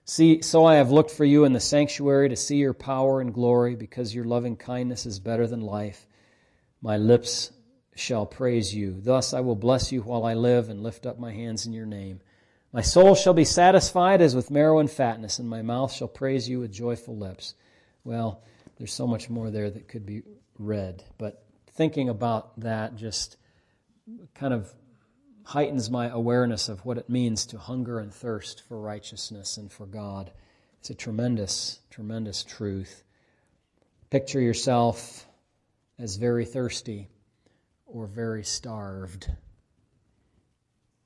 See, 0.05 0.43
so 0.43 0.67
I 0.67 0.75
have 0.75 0.91
looked 0.91 1.11
for 1.11 1.25
you 1.25 1.45
in 1.45 1.55
the 1.55 1.61
sanctuary 1.61 2.29
to 2.29 2.37
see 2.37 2.57
your 2.57 2.75
power 2.75 3.23
and 3.23 3.33
glory, 3.33 3.75
because 3.75 4.15
your 4.15 4.27
loving 4.27 4.55
kindness 4.55 5.07
is 5.07 5.19
better 5.19 5.47
than 5.47 5.63
life. 5.63 6.07
My 6.83 6.99
lips 6.99 7.53
shall 7.95 8.27
praise 8.27 8.75
you. 8.75 9.01
Thus 9.01 9.33
I 9.33 9.41
will 9.41 9.57
bless 9.57 9.93
you 9.93 10.03
while 10.03 10.25
I 10.25 10.35
live 10.35 10.69
and 10.69 10.83
lift 10.83 11.07
up 11.07 11.19
my 11.19 11.33
hands 11.33 11.65
in 11.65 11.73
your 11.73 11.87
name. 11.87 12.21
My 12.71 12.83
soul 12.83 13.15
shall 13.15 13.33
be 13.33 13.47
satisfied 13.47 14.21
as 14.21 14.37
with 14.37 14.51
marrow 14.51 14.79
and 14.79 14.91
fatness, 14.91 15.39
and 15.39 15.49
my 15.49 15.63
mouth 15.63 15.91
shall 15.91 16.07
praise 16.07 16.51
you 16.51 16.61
with 16.61 16.71
joyful 16.71 17.17
lips. 17.17 17.55
Well, 18.05 18.43
there's 18.79 18.93
so 18.93 19.07
much 19.07 19.31
more 19.31 19.51
there 19.51 19.71
that 19.71 19.89
could 19.89 20.05
be 20.05 20.23
read, 20.59 21.05
but 21.19 21.45
thinking 21.73 22.09
about 22.09 22.59
that 22.61 22.97
just 22.97 23.37
kind 24.35 24.53
of 24.53 24.73
heightens 25.45 25.91
my 25.91 26.09
awareness 26.09 26.69
of 26.69 26.85
what 26.85 26.99
it 26.99 27.09
means 27.09 27.47
to 27.47 27.59
hunger 27.59 27.99
and 27.99 28.13
thirst 28.13 28.63
for 28.63 28.81
righteousness 28.81 29.57
and 29.57 29.71
for 29.71 29.87
God. 29.87 30.33
It's 30.81 30.91
a 30.91 30.95
tremendous, 30.95 31.81
tremendous 31.91 32.43
truth. 32.43 33.05
Picture 34.11 34.41
yourself 34.41 35.27
as 35.99 36.17
very 36.17 36.45
thirsty 36.45 37.09
or 37.87 38.07
very 38.07 38.45
starved. 38.45 39.31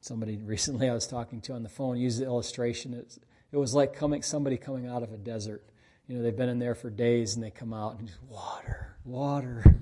Somebody 0.01 0.37
recently 0.45 0.89
I 0.89 0.95
was 0.95 1.07
talking 1.07 1.41
to 1.43 1.53
on 1.53 1.63
the 1.63 1.69
phone 1.69 1.99
used 1.99 2.21
the 2.21 2.25
illustration. 2.25 2.95
It 2.95 3.57
was, 3.57 3.75
like 3.75 3.95
coming 3.95 4.23
somebody 4.23 4.57
coming 4.57 4.87
out 4.87 5.03
of 5.03 5.13
a 5.13 5.19
desert 5.19 5.65
you 6.11 6.17
know, 6.17 6.25
they've 6.25 6.37
been 6.37 6.49
in 6.49 6.59
there 6.59 6.75
for 6.75 6.91
days 6.91 7.37
and 7.37 7.45
they 7.45 7.53
come 7.53 7.73
out 7.73 7.97
and 7.97 8.09
just 8.09 8.21
water, 8.25 8.97
water. 9.05 9.65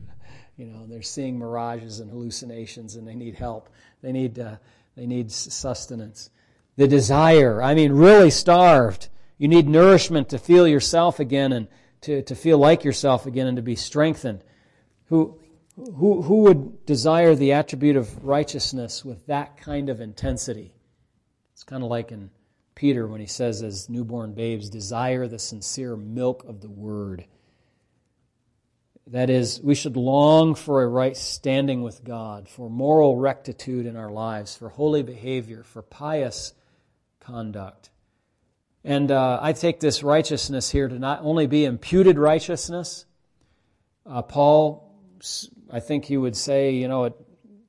You 0.58 0.66
know, 0.66 0.86
they're 0.88 1.02
seeing 1.02 1.38
mirages 1.38 2.00
and 2.00 2.10
hallucinations 2.10 2.96
and 2.96 3.06
they 3.06 3.14
need 3.14 3.36
help. 3.36 3.68
They 4.02 4.10
need, 4.10 4.40
uh, 4.40 4.56
they 4.96 5.06
need 5.06 5.30
sustenance. 5.30 6.30
The 6.74 6.88
desire, 6.88 7.62
I 7.62 7.74
mean, 7.74 7.92
really 7.92 8.30
starved. 8.30 9.08
You 9.36 9.46
need 9.46 9.68
nourishment 9.68 10.30
to 10.30 10.38
feel 10.38 10.66
yourself 10.66 11.20
again 11.20 11.52
and 11.52 11.68
to, 12.00 12.22
to 12.22 12.34
feel 12.34 12.58
like 12.58 12.82
yourself 12.82 13.24
again 13.24 13.46
and 13.46 13.54
to 13.54 13.62
be 13.62 13.76
strengthened. 13.76 14.42
Who, 15.10 15.38
who, 15.76 16.22
who 16.22 16.42
would 16.42 16.84
desire 16.84 17.36
the 17.36 17.52
attribute 17.52 17.94
of 17.94 18.24
righteousness 18.24 19.04
with 19.04 19.24
that 19.26 19.58
kind 19.58 19.88
of 19.88 20.00
intensity? 20.00 20.74
It's 21.52 21.62
kind 21.62 21.84
of 21.84 21.88
like 21.88 22.10
in 22.10 22.30
Peter 22.78 23.08
when 23.08 23.20
he 23.20 23.26
says, 23.26 23.60
as 23.60 23.88
newborn 23.88 24.34
babes, 24.34 24.70
desire 24.70 25.26
the 25.26 25.38
sincere 25.38 25.96
milk 25.96 26.44
of 26.44 26.60
the 26.60 26.70
word. 26.70 27.24
That 29.08 29.30
is, 29.30 29.60
we 29.60 29.74
should 29.74 29.96
long 29.96 30.54
for 30.54 30.84
a 30.84 30.86
right 30.86 31.16
standing 31.16 31.82
with 31.82 32.04
God, 32.04 32.48
for 32.48 32.70
moral 32.70 33.16
rectitude 33.16 33.84
in 33.84 33.96
our 33.96 34.12
lives, 34.12 34.54
for 34.54 34.68
holy 34.68 35.02
behavior, 35.02 35.64
for 35.64 35.82
pious 35.82 36.54
conduct. 37.18 37.90
And 38.84 39.10
uh, 39.10 39.40
I 39.42 39.54
take 39.54 39.80
this 39.80 40.04
righteousness 40.04 40.70
here 40.70 40.86
to 40.86 41.00
not 41.00 41.22
only 41.22 41.48
be 41.48 41.64
imputed 41.64 42.16
righteousness. 42.16 43.06
Uh, 44.06 44.22
Paul, 44.22 44.94
I 45.68 45.80
think 45.80 46.04
he 46.04 46.16
would 46.16 46.36
say, 46.36 46.74
you 46.74 46.86
know, 46.86 47.04
it 47.06 47.14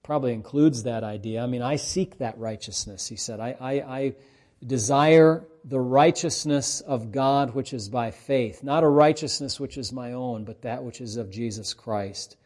probably 0.03 0.33
includes 0.33 0.83
that 0.83 1.03
idea. 1.03 1.41
I 1.41 1.47
mean, 1.47 1.63
I 1.63 1.77
seek 1.77 2.19
that 2.19 2.37
righteousness, 2.37 3.07
he 3.07 3.15
said. 3.15 3.39
I, 3.39 3.55
I, 3.59 3.71
I 3.71 4.15
desire 4.65 5.45
the 5.63 5.79
righteousness 5.79 6.81
of 6.81 7.11
God 7.11 7.53
which 7.53 7.73
is 7.73 7.89
by 7.89 8.11
faith, 8.11 8.63
not 8.63 8.83
a 8.83 8.87
righteousness 8.87 9.59
which 9.59 9.77
is 9.77 9.91
my 9.91 10.13
own, 10.13 10.43
but 10.43 10.61
that 10.61 10.83
which 10.83 11.01
is 11.01 11.17
of 11.17 11.29
Jesus 11.29 11.73
Christ. 11.73 12.37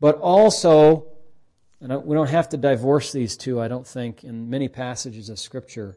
But 0.00 0.16
also, 0.16 1.06
and 1.80 2.04
we 2.04 2.14
don't 2.14 2.30
have 2.30 2.48
to 2.50 2.56
divorce 2.56 3.12
these 3.12 3.36
two, 3.36 3.60
I 3.60 3.68
don't 3.68 3.86
think, 3.86 4.24
in 4.24 4.50
many 4.50 4.68
passages 4.68 5.28
of 5.28 5.38
Scripture, 5.38 5.96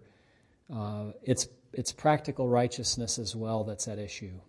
uh, 0.74 1.12
it's, 1.24 1.48
it's 1.74 1.92
practical 1.92 2.48
righteousness 2.48 3.20
as 3.20 3.36
well 3.36 3.64
that's 3.64 3.88
at 3.88 4.00
issue. 4.00 4.40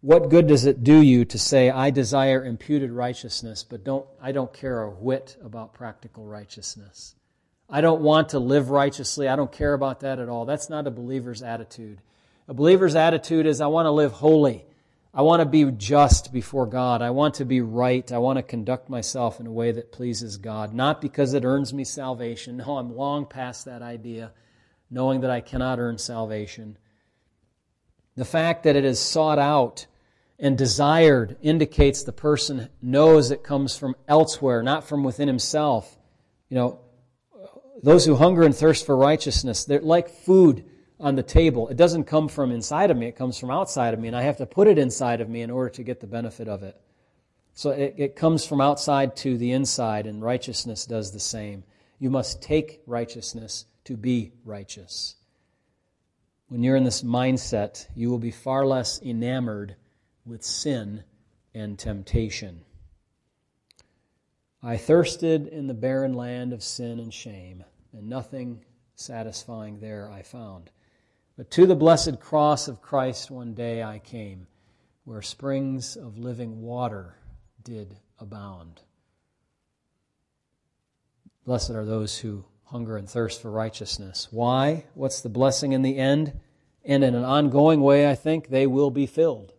What 0.00 0.30
good 0.30 0.46
does 0.46 0.64
it 0.64 0.84
do 0.84 1.02
you 1.02 1.24
to 1.24 1.38
say, 1.38 1.70
I 1.70 1.90
desire 1.90 2.44
imputed 2.44 2.92
righteousness, 2.92 3.64
but 3.64 3.84
don't, 3.84 4.06
I 4.20 4.30
don't 4.32 4.52
care 4.52 4.82
a 4.82 4.90
whit 4.90 5.36
about 5.42 5.74
practical 5.74 6.24
righteousness? 6.24 7.16
I 7.68 7.80
don't 7.80 8.00
want 8.00 8.30
to 8.30 8.38
live 8.38 8.70
righteously. 8.70 9.28
I 9.28 9.36
don't 9.36 9.52
care 9.52 9.74
about 9.74 10.00
that 10.00 10.18
at 10.18 10.28
all. 10.28 10.46
That's 10.46 10.70
not 10.70 10.86
a 10.86 10.90
believer's 10.90 11.42
attitude. 11.42 12.00
A 12.48 12.54
believer's 12.54 12.94
attitude 12.94 13.46
is 13.46 13.60
I 13.60 13.66
want 13.66 13.86
to 13.86 13.90
live 13.90 14.12
holy. 14.12 14.64
I 15.12 15.22
want 15.22 15.40
to 15.40 15.46
be 15.46 15.70
just 15.72 16.32
before 16.32 16.66
God. 16.66 17.02
I 17.02 17.10
want 17.10 17.34
to 17.34 17.44
be 17.44 17.60
right. 17.60 18.10
I 18.10 18.18
want 18.18 18.38
to 18.38 18.42
conduct 18.42 18.88
myself 18.88 19.40
in 19.40 19.46
a 19.46 19.52
way 19.52 19.72
that 19.72 19.92
pleases 19.92 20.38
God, 20.38 20.72
not 20.72 21.00
because 21.00 21.34
it 21.34 21.44
earns 21.44 21.74
me 21.74 21.84
salvation. 21.84 22.56
No, 22.66 22.78
I'm 22.78 22.96
long 22.96 23.26
past 23.26 23.66
that 23.66 23.82
idea, 23.82 24.32
knowing 24.90 25.20
that 25.20 25.30
I 25.30 25.40
cannot 25.40 25.78
earn 25.78 25.98
salvation. 25.98 26.78
The 28.16 28.24
fact 28.24 28.64
that 28.64 28.76
it 28.76 28.84
is 28.84 28.98
sought 28.98 29.38
out 29.38 29.86
and 30.38 30.56
desired 30.56 31.36
indicates 31.42 32.02
the 32.02 32.12
person 32.12 32.68
knows 32.80 33.30
it 33.30 33.42
comes 33.42 33.76
from 33.76 33.94
elsewhere, 34.06 34.62
not 34.62 34.84
from 34.84 35.04
within 35.04 35.28
himself. 35.28 35.98
You 36.48 36.56
know, 36.56 36.80
those 37.82 38.04
who 38.04 38.16
hunger 38.16 38.42
and 38.42 38.54
thirst 38.54 38.86
for 38.86 38.96
righteousness, 38.96 39.64
they're 39.64 39.80
like 39.80 40.08
food 40.08 40.64
on 41.00 41.14
the 41.14 41.22
table. 41.22 41.68
It 41.68 41.76
doesn't 41.76 42.04
come 42.04 42.28
from 42.28 42.50
inside 42.50 42.90
of 42.90 42.96
me, 42.96 43.06
it 43.06 43.16
comes 43.16 43.38
from 43.38 43.50
outside 43.50 43.94
of 43.94 44.00
me, 44.00 44.08
and 44.08 44.16
I 44.16 44.22
have 44.22 44.38
to 44.38 44.46
put 44.46 44.68
it 44.68 44.78
inside 44.78 45.20
of 45.20 45.28
me 45.28 45.42
in 45.42 45.50
order 45.50 45.70
to 45.70 45.82
get 45.82 46.00
the 46.00 46.06
benefit 46.06 46.48
of 46.48 46.62
it. 46.62 46.80
So 47.54 47.70
it, 47.70 47.94
it 47.96 48.16
comes 48.16 48.46
from 48.46 48.60
outside 48.60 49.16
to 49.16 49.36
the 49.36 49.52
inside, 49.52 50.06
and 50.06 50.22
righteousness 50.22 50.86
does 50.86 51.12
the 51.12 51.20
same. 51.20 51.64
You 51.98 52.10
must 52.10 52.42
take 52.42 52.82
righteousness 52.86 53.66
to 53.84 53.96
be 53.96 54.32
righteous. 54.44 55.16
When 56.48 56.62
you're 56.62 56.76
in 56.76 56.84
this 56.84 57.02
mindset, 57.02 57.86
you 57.94 58.10
will 58.10 58.18
be 58.18 58.30
far 58.30 58.64
less 58.64 59.02
enamored 59.02 59.76
with 60.24 60.42
sin 60.42 61.04
and 61.54 61.78
temptation. 61.78 62.60
I 64.62 64.76
thirsted 64.76 65.46
in 65.46 65.68
the 65.68 65.74
barren 65.74 66.14
land 66.14 66.52
of 66.52 66.64
sin 66.64 66.98
and 66.98 67.14
shame, 67.14 67.64
and 67.92 68.08
nothing 68.08 68.64
satisfying 68.96 69.78
there 69.78 70.10
I 70.10 70.22
found. 70.22 70.70
But 71.36 71.50
to 71.52 71.66
the 71.66 71.76
blessed 71.76 72.18
cross 72.18 72.66
of 72.66 72.82
Christ 72.82 73.30
one 73.30 73.54
day 73.54 73.82
I 73.82 74.00
came, 74.00 74.48
where 75.04 75.22
springs 75.22 75.96
of 75.96 76.18
living 76.18 76.60
water 76.60 77.14
did 77.62 77.96
abound. 78.18 78.80
Blessed 81.44 81.70
are 81.70 81.84
those 81.84 82.18
who 82.18 82.44
hunger 82.64 82.96
and 82.96 83.08
thirst 83.08 83.40
for 83.40 83.50
righteousness. 83.50 84.28
Why? 84.30 84.84
What's 84.94 85.20
the 85.20 85.28
blessing 85.28 85.72
in 85.72 85.82
the 85.82 85.96
end? 85.96 86.32
And 86.84 87.04
in 87.04 87.14
an 87.14 87.24
ongoing 87.24 87.80
way, 87.80 88.10
I 88.10 88.14
think, 88.14 88.48
they 88.48 88.66
will 88.66 88.90
be 88.90 89.06
filled. 89.06 89.52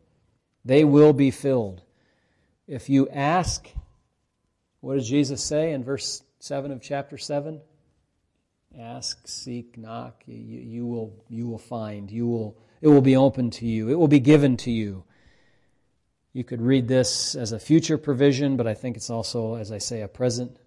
They 0.66 0.84
will 0.84 1.14
be 1.14 1.32
filled. 1.32 1.84
If 2.68 2.90
you 2.90 3.08
ask 3.10 3.70
what 4.82 4.96
does 4.96 5.10
Jesus 5.10 5.44
say 5.44 5.74
in 5.74 5.84
verse 5.84 6.24
7 6.39 6.72
of 6.72 6.82
chapter 6.82 7.18
7? 7.18 7.62
Ask, 8.80 9.28
seek, 9.28 9.78
knock, 9.78 10.24
you, 10.26 10.36
you, 10.36 10.86
will, 10.86 11.24
you 11.28 11.48
will 11.48 11.58
find. 11.58 12.10
You 12.10 12.28
will, 12.28 12.58
it 12.82 12.88
will 12.88 13.02
be 13.02 13.18
open 13.18 13.50
to 13.52 13.65
you. 13.65 13.89
It 13.89 13.98
will 13.98 14.08
be 14.08 14.20
given 14.20 14.58
to 14.58 14.72
you. 14.72 15.04
You 16.34 16.44
could 16.44 16.62
read 16.62 16.88
this 16.88 17.36
as 17.36 17.52
a 17.52 17.60
future 17.60 17.98
provision, 17.98 18.56
but 18.56 18.68
I 18.68 18.76
think 18.76 18.96
it's 18.96 19.10
also, 19.10 19.56
as 19.56 19.72
I 19.72 19.80
say, 19.80 20.02
a 20.02 20.08
present 20.08 20.58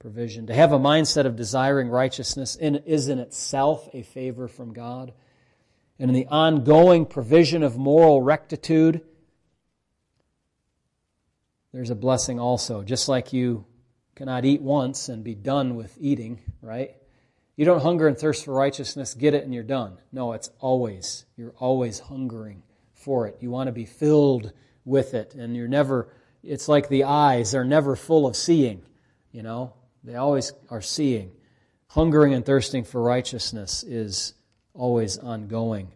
provision. 0.00 0.48
To 0.48 0.54
have 0.54 0.72
a 0.72 0.78
mindset 0.78 1.24
of 1.24 1.36
desiring 1.36 1.88
righteousness 1.88 2.56
in, 2.56 2.76
is 2.76 3.08
in 3.08 3.20
itself 3.20 3.88
a 3.92 4.02
favor 4.02 4.48
from 4.48 4.72
God. 4.72 5.12
And 5.98 6.10
in 6.10 6.14
the 6.14 6.26
ongoing 6.26 7.06
provision 7.06 7.62
of 7.62 7.78
moral 7.78 8.20
rectitude, 8.20 9.00
there's 11.76 11.90
a 11.90 11.94
blessing 11.94 12.40
also. 12.40 12.82
Just 12.82 13.06
like 13.06 13.34
you 13.34 13.66
cannot 14.14 14.46
eat 14.46 14.62
once 14.62 15.10
and 15.10 15.22
be 15.22 15.34
done 15.34 15.74
with 15.74 15.94
eating, 16.00 16.40
right? 16.62 16.96
You 17.54 17.66
don't 17.66 17.82
hunger 17.82 18.08
and 18.08 18.16
thirst 18.16 18.46
for 18.46 18.54
righteousness, 18.54 19.12
get 19.12 19.34
it, 19.34 19.44
and 19.44 19.52
you're 19.52 19.62
done. 19.62 19.98
No, 20.10 20.32
it's 20.32 20.48
always. 20.58 21.26
You're 21.36 21.52
always 21.58 21.98
hungering 21.98 22.62
for 22.94 23.26
it. 23.26 23.36
You 23.40 23.50
want 23.50 23.68
to 23.68 23.72
be 23.72 23.84
filled 23.84 24.54
with 24.86 25.12
it, 25.12 25.34
and 25.34 25.54
you're 25.54 25.68
never, 25.68 26.08
it's 26.42 26.66
like 26.66 26.88
the 26.88 27.04
eyes 27.04 27.54
are 27.54 27.64
never 27.64 27.94
full 27.94 28.26
of 28.26 28.36
seeing, 28.36 28.80
you 29.30 29.42
know? 29.42 29.74
They 30.02 30.14
always 30.14 30.54
are 30.70 30.80
seeing. 30.80 31.32
Hungering 31.88 32.32
and 32.32 32.46
thirsting 32.46 32.84
for 32.84 33.02
righteousness 33.02 33.82
is 33.82 34.32
always 34.72 35.18
ongoing 35.18 35.92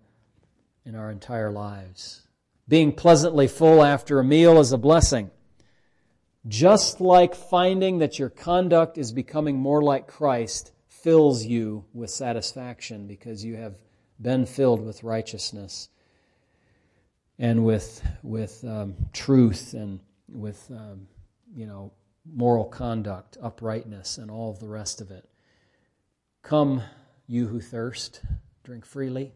in 0.84 0.94
our 0.94 1.10
entire 1.10 1.50
lives. 1.50 2.20
Being 2.68 2.92
pleasantly 2.92 3.48
full 3.48 3.82
after 3.82 4.18
a 4.18 4.24
meal 4.24 4.60
is 4.60 4.72
a 4.72 4.78
blessing. 4.78 5.30
Just 6.48 7.00
like 7.00 7.34
finding 7.34 7.98
that 7.98 8.18
your 8.18 8.30
conduct 8.30 8.96
is 8.96 9.12
becoming 9.12 9.58
more 9.58 9.82
like 9.82 10.06
Christ 10.06 10.72
fills 10.88 11.44
you 11.44 11.84
with 11.92 12.10
satisfaction 12.10 13.06
because 13.06 13.44
you 13.44 13.56
have 13.56 13.74
been 14.20 14.46
filled 14.46 14.84
with 14.84 15.02
righteousness 15.02 15.88
and 17.38 17.64
with 17.64 18.06
with 18.22 18.62
um, 18.64 18.94
truth 19.12 19.74
and 19.74 20.00
with 20.28 20.70
um, 20.70 21.08
you 21.54 21.66
know 21.66 21.92
moral 22.30 22.64
conduct, 22.64 23.36
uprightness, 23.42 24.18
and 24.18 24.30
all 24.30 24.52
the 24.52 24.68
rest 24.68 25.00
of 25.00 25.10
it. 25.10 25.28
Come, 26.42 26.82
you 27.26 27.48
who 27.48 27.60
thirst, 27.60 28.22
drink 28.62 28.84
freely. 28.84 29.32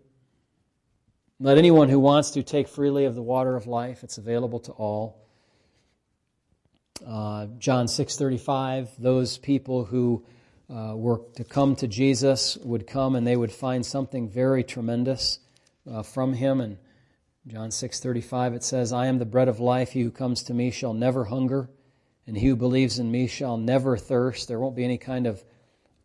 Let 1.40 1.58
anyone 1.58 1.88
who 1.88 1.98
wants 1.98 2.30
to 2.32 2.42
take 2.42 2.68
freely 2.68 3.04
of 3.04 3.14
the 3.14 3.22
water 3.22 3.56
of 3.56 3.66
life. 3.66 4.04
It's 4.04 4.18
available 4.18 4.60
to 4.60 4.72
all. 4.72 5.23
Uh, 7.04 7.46
John 7.58 7.88
six 7.88 8.16
thirty 8.16 8.38
five. 8.38 8.88
Those 8.98 9.36
people 9.36 9.84
who 9.84 10.24
uh, 10.70 10.92
were 10.94 11.22
to 11.34 11.42
come 11.42 11.74
to 11.76 11.88
Jesus 11.88 12.56
would 12.58 12.86
come 12.86 13.16
and 13.16 13.26
they 13.26 13.36
would 13.36 13.50
find 13.50 13.84
something 13.84 14.28
very 14.28 14.62
tremendous 14.62 15.40
uh, 15.90 16.04
from 16.04 16.34
him. 16.34 16.60
And 16.60 16.78
John 17.48 17.70
6:35 17.70 18.54
it 18.54 18.62
says, 18.62 18.92
"I 18.92 19.06
am 19.06 19.18
the 19.18 19.26
bread 19.26 19.48
of 19.48 19.58
life. 19.58 19.90
He 19.90 20.02
who 20.02 20.12
comes 20.12 20.44
to 20.44 20.54
me 20.54 20.70
shall 20.70 20.94
never 20.94 21.24
hunger, 21.24 21.68
and 22.28 22.38
he 22.38 22.46
who 22.46 22.56
believes 22.56 23.00
in 23.00 23.10
me 23.10 23.26
shall 23.26 23.56
never 23.56 23.96
thirst." 23.96 24.46
There 24.46 24.60
won't 24.60 24.76
be 24.76 24.84
any 24.84 24.98
kind 24.98 25.26
of 25.26 25.44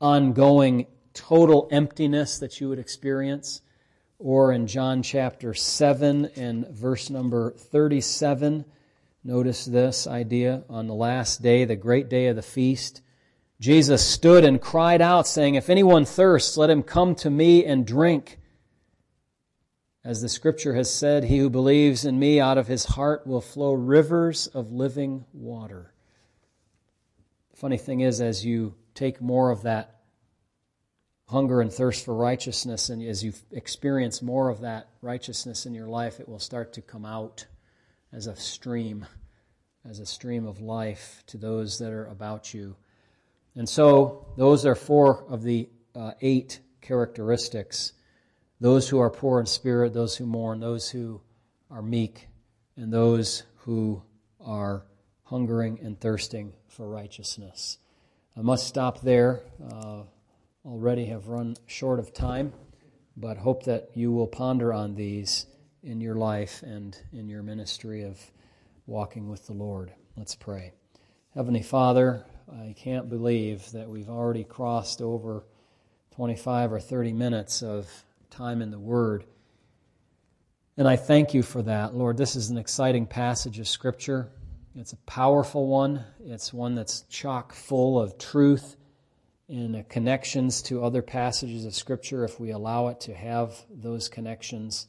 ongoing 0.02 0.88
total 1.14 1.68
emptiness 1.72 2.40
that 2.40 2.60
you 2.60 2.68
would 2.70 2.80
experience. 2.80 3.62
Or 4.18 4.52
in 4.52 4.66
John 4.66 5.04
chapter 5.04 5.54
7 5.54 6.32
and 6.36 6.68
verse 6.68 7.12
number 7.12 7.52
37, 7.52 8.66
notice 9.24 9.66
this 9.66 10.08
idea 10.08 10.64
on 10.70 10.88
the 10.88 10.94
last 10.94 11.42
day, 11.42 11.66
the 11.66 11.76
great 11.76 12.10
day 12.10 12.28
of 12.28 12.36
the 12.36 12.42
feast. 12.42 13.02
Jesus 13.60 14.06
stood 14.06 14.46
and 14.46 14.62
cried 14.62 15.02
out, 15.02 15.28
saying, 15.28 15.56
If 15.56 15.70
anyone 15.70 16.06
thirsts, 16.06 16.56
let 16.56 16.70
him 16.70 16.84
come 16.84 17.16
to 17.16 17.30
me 17.30 17.66
and 17.66 17.86
drink. 17.86 18.40
As 20.04 20.22
the 20.22 20.30
scripture 20.30 20.76
has 20.76 20.94
said, 20.94 21.26
He 21.26 21.40
who 21.40 21.50
believes 21.50 22.06
in 22.06 22.18
me, 22.18 22.40
out 22.40 22.58
of 22.58 22.68
his 22.68 22.86
heart 22.86 23.28
will 23.28 23.42
flow 23.42 23.74
rivers 23.74 24.48
of 24.48 24.72
living 24.72 25.26
water. 25.34 25.94
The 27.52 27.58
funny 27.58 27.78
thing 27.78 28.00
is, 28.00 28.22
as 28.22 28.46
you 28.46 28.76
take 28.94 29.22
more 29.22 29.52
of 29.52 29.64
that 29.64 30.00
hunger 31.28 31.60
and 31.60 31.72
thirst 31.72 32.06
for 32.06 32.16
righteousness, 32.16 32.90
and 32.90 33.04
as 33.04 33.24
you 33.24 33.34
experience 33.52 34.22
more 34.22 34.50
of 34.50 34.62
that 34.62 34.90
righteousness 35.02 35.66
in 35.66 35.74
your 35.74 35.88
life, 35.88 36.22
it 36.22 36.30
will 36.30 36.40
start 36.40 36.74
to 36.74 36.82
come 36.82 37.06
out 37.06 37.46
as 38.12 38.28
a 38.28 38.36
stream, 38.36 39.06
as 39.88 40.00
a 40.00 40.06
stream 40.06 40.46
of 40.46 40.62
life 40.62 41.24
to 41.28 41.38
those 41.38 41.80
that 41.80 41.92
are 41.92 42.08
about 42.08 42.54
you. 42.54 42.76
And 43.56 43.68
so, 43.68 44.28
those 44.38 44.66
are 44.66 44.76
four 44.76 45.26
of 45.30 45.44
the 45.44 45.70
uh, 45.96 46.12
eight 46.22 46.60
characteristics 46.82 47.94
those 48.62 48.90
who 48.90 49.00
are 49.00 49.10
poor 49.10 49.40
in 49.40 49.46
spirit, 49.46 49.94
those 49.94 50.18
who 50.18 50.26
mourn, 50.26 50.60
those 50.60 50.90
who 50.90 51.22
are 51.72 51.82
meek, 51.82 52.28
and 52.76 52.92
those 52.92 53.44
who 53.58 54.02
are 54.42 54.84
hungering 55.24 55.80
and 55.82 56.00
thirsting 56.00 56.54
for 56.68 56.90
righteousness. 56.90 57.78
I 58.36 58.42
must 58.42 58.68
stop 58.68 59.02
there. 59.02 59.42
Uh, 59.72 60.04
already 60.66 61.06
have 61.06 61.28
run 61.28 61.56
short 61.68 62.00
of 62.00 62.14
time, 62.14 62.54
but 63.16 63.38
hope 63.38 63.64
that 63.64 63.92
you 63.96 64.12
will 64.12 64.28
ponder 64.28 64.74
on 64.74 64.96
these 64.96 65.46
in 65.84 66.02
your 66.02 66.16
life 66.16 66.64
and 66.64 66.98
in 67.14 67.28
your 67.28 67.44
ministry 67.44 68.04
of 68.04 68.20
walking 68.86 69.30
with 69.30 69.46
the 69.48 69.54
Lord. 69.54 69.92
Let's 70.18 70.36
pray. 70.36 70.74
Heavenly 71.36 71.62
Father, 71.62 72.26
I 72.52 72.74
can't 72.78 73.10
believe 73.10 73.72
that 73.72 73.88
we've 73.90 74.10
already 74.10 74.44
crossed 74.44 75.02
over 75.02 75.46
25 76.16 76.74
or 76.74 76.80
30 76.80 77.14
minutes 77.14 77.62
of 77.62 77.88
time 78.30 78.62
in 78.62 78.72
the 78.72 78.80
Word. 78.80 79.26
And 80.76 80.88
I 80.88 80.96
thank 80.96 81.34
you 81.34 81.44
for 81.44 81.62
that. 81.64 81.96
Lord, 81.96 82.18
this 82.18 82.36
is 82.36 82.50
an 82.50 82.58
exciting 82.58 83.06
passage 83.06 83.60
of 83.60 83.68
Scripture. 83.68 84.30
It's 84.76 84.94
a 84.94 84.98
powerful 84.98 85.68
one, 85.68 86.04
it's 86.24 86.54
one 86.54 86.76
that's 86.76 87.02
chock 87.10 87.54
full 87.54 88.00
of 88.00 88.18
truth 88.18 88.76
and 89.48 89.88
connections 89.90 90.62
to 90.64 90.84
other 90.84 91.02
passages 91.02 91.66
of 91.66 91.74
Scripture 91.74 92.24
if 92.24 92.40
we 92.40 92.52
allow 92.52 92.88
it 92.88 93.02
to 93.02 93.14
have 93.14 93.56
those 93.70 94.08
connections. 94.08 94.88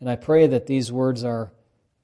And 0.00 0.08
I 0.08 0.16
pray 0.16 0.46
that 0.46 0.66
these 0.66 0.90
words 0.90 1.24
are, 1.24 1.52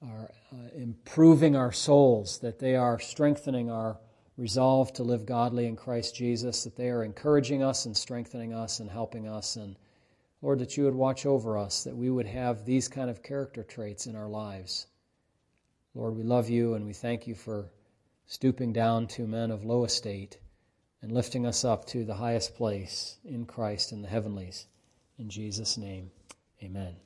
are 0.03 0.31
uh, 0.53 0.69
improving 0.75 1.57
our 1.57 1.73
souls, 1.73 2.39
that 2.41 2.59
they 2.59 2.77
are 2.77 2.99
strengthening 2.99 3.71
our 3.71 3.99
resolve 4.37 4.93
to 4.93 5.03
live 5.03 5.25
godly 5.25 5.67
in 5.67 5.77
Christ 5.77 6.15
Jesus, 6.15 6.65
that 6.65 6.77
they 6.77 6.91
are 6.91 7.03
encouraging 7.03 7.63
us 7.63 7.87
and 7.87 7.97
strengthening 7.97 8.53
us 8.53 8.81
and 8.81 8.91
helping 8.91 9.27
us. 9.27 9.57
And 9.57 9.77
Lord, 10.43 10.59
that 10.59 10.77
you 10.77 10.85
would 10.85 10.95
watch 10.95 11.25
over 11.25 11.57
us, 11.57 11.85
that 11.85 11.97
we 11.97 12.11
would 12.11 12.27
have 12.27 12.65
these 12.65 12.89
kind 12.89 13.09
of 13.09 13.23
character 13.23 13.63
traits 13.63 14.07
in 14.07 14.15
our 14.15 14.29
lives. 14.29 14.87
Lord, 15.95 16.15
we 16.15 16.23
love 16.23 16.51
you 16.51 16.75
and 16.75 16.85
we 16.85 16.93
thank 16.93 17.27
you 17.27 17.35
for 17.35 17.71
stooping 18.27 18.73
down 18.73 19.07
to 19.07 19.27
men 19.27 19.51
of 19.51 19.65
low 19.65 19.85
estate 19.85 20.39
and 21.01 21.13
lifting 21.13 21.47
us 21.47 21.65
up 21.65 21.87
to 21.87 22.05
the 22.05 22.15
highest 22.15 22.55
place 22.57 23.17
in 23.25 23.47
Christ 23.47 23.93
in 23.93 24.03
the 24.03 24.09
heavenlies. 24.09 24.67
In 25.19 25.31
Jesus' 25.31 25.79
name, 25.79 26.11
amen. 26.63 27.06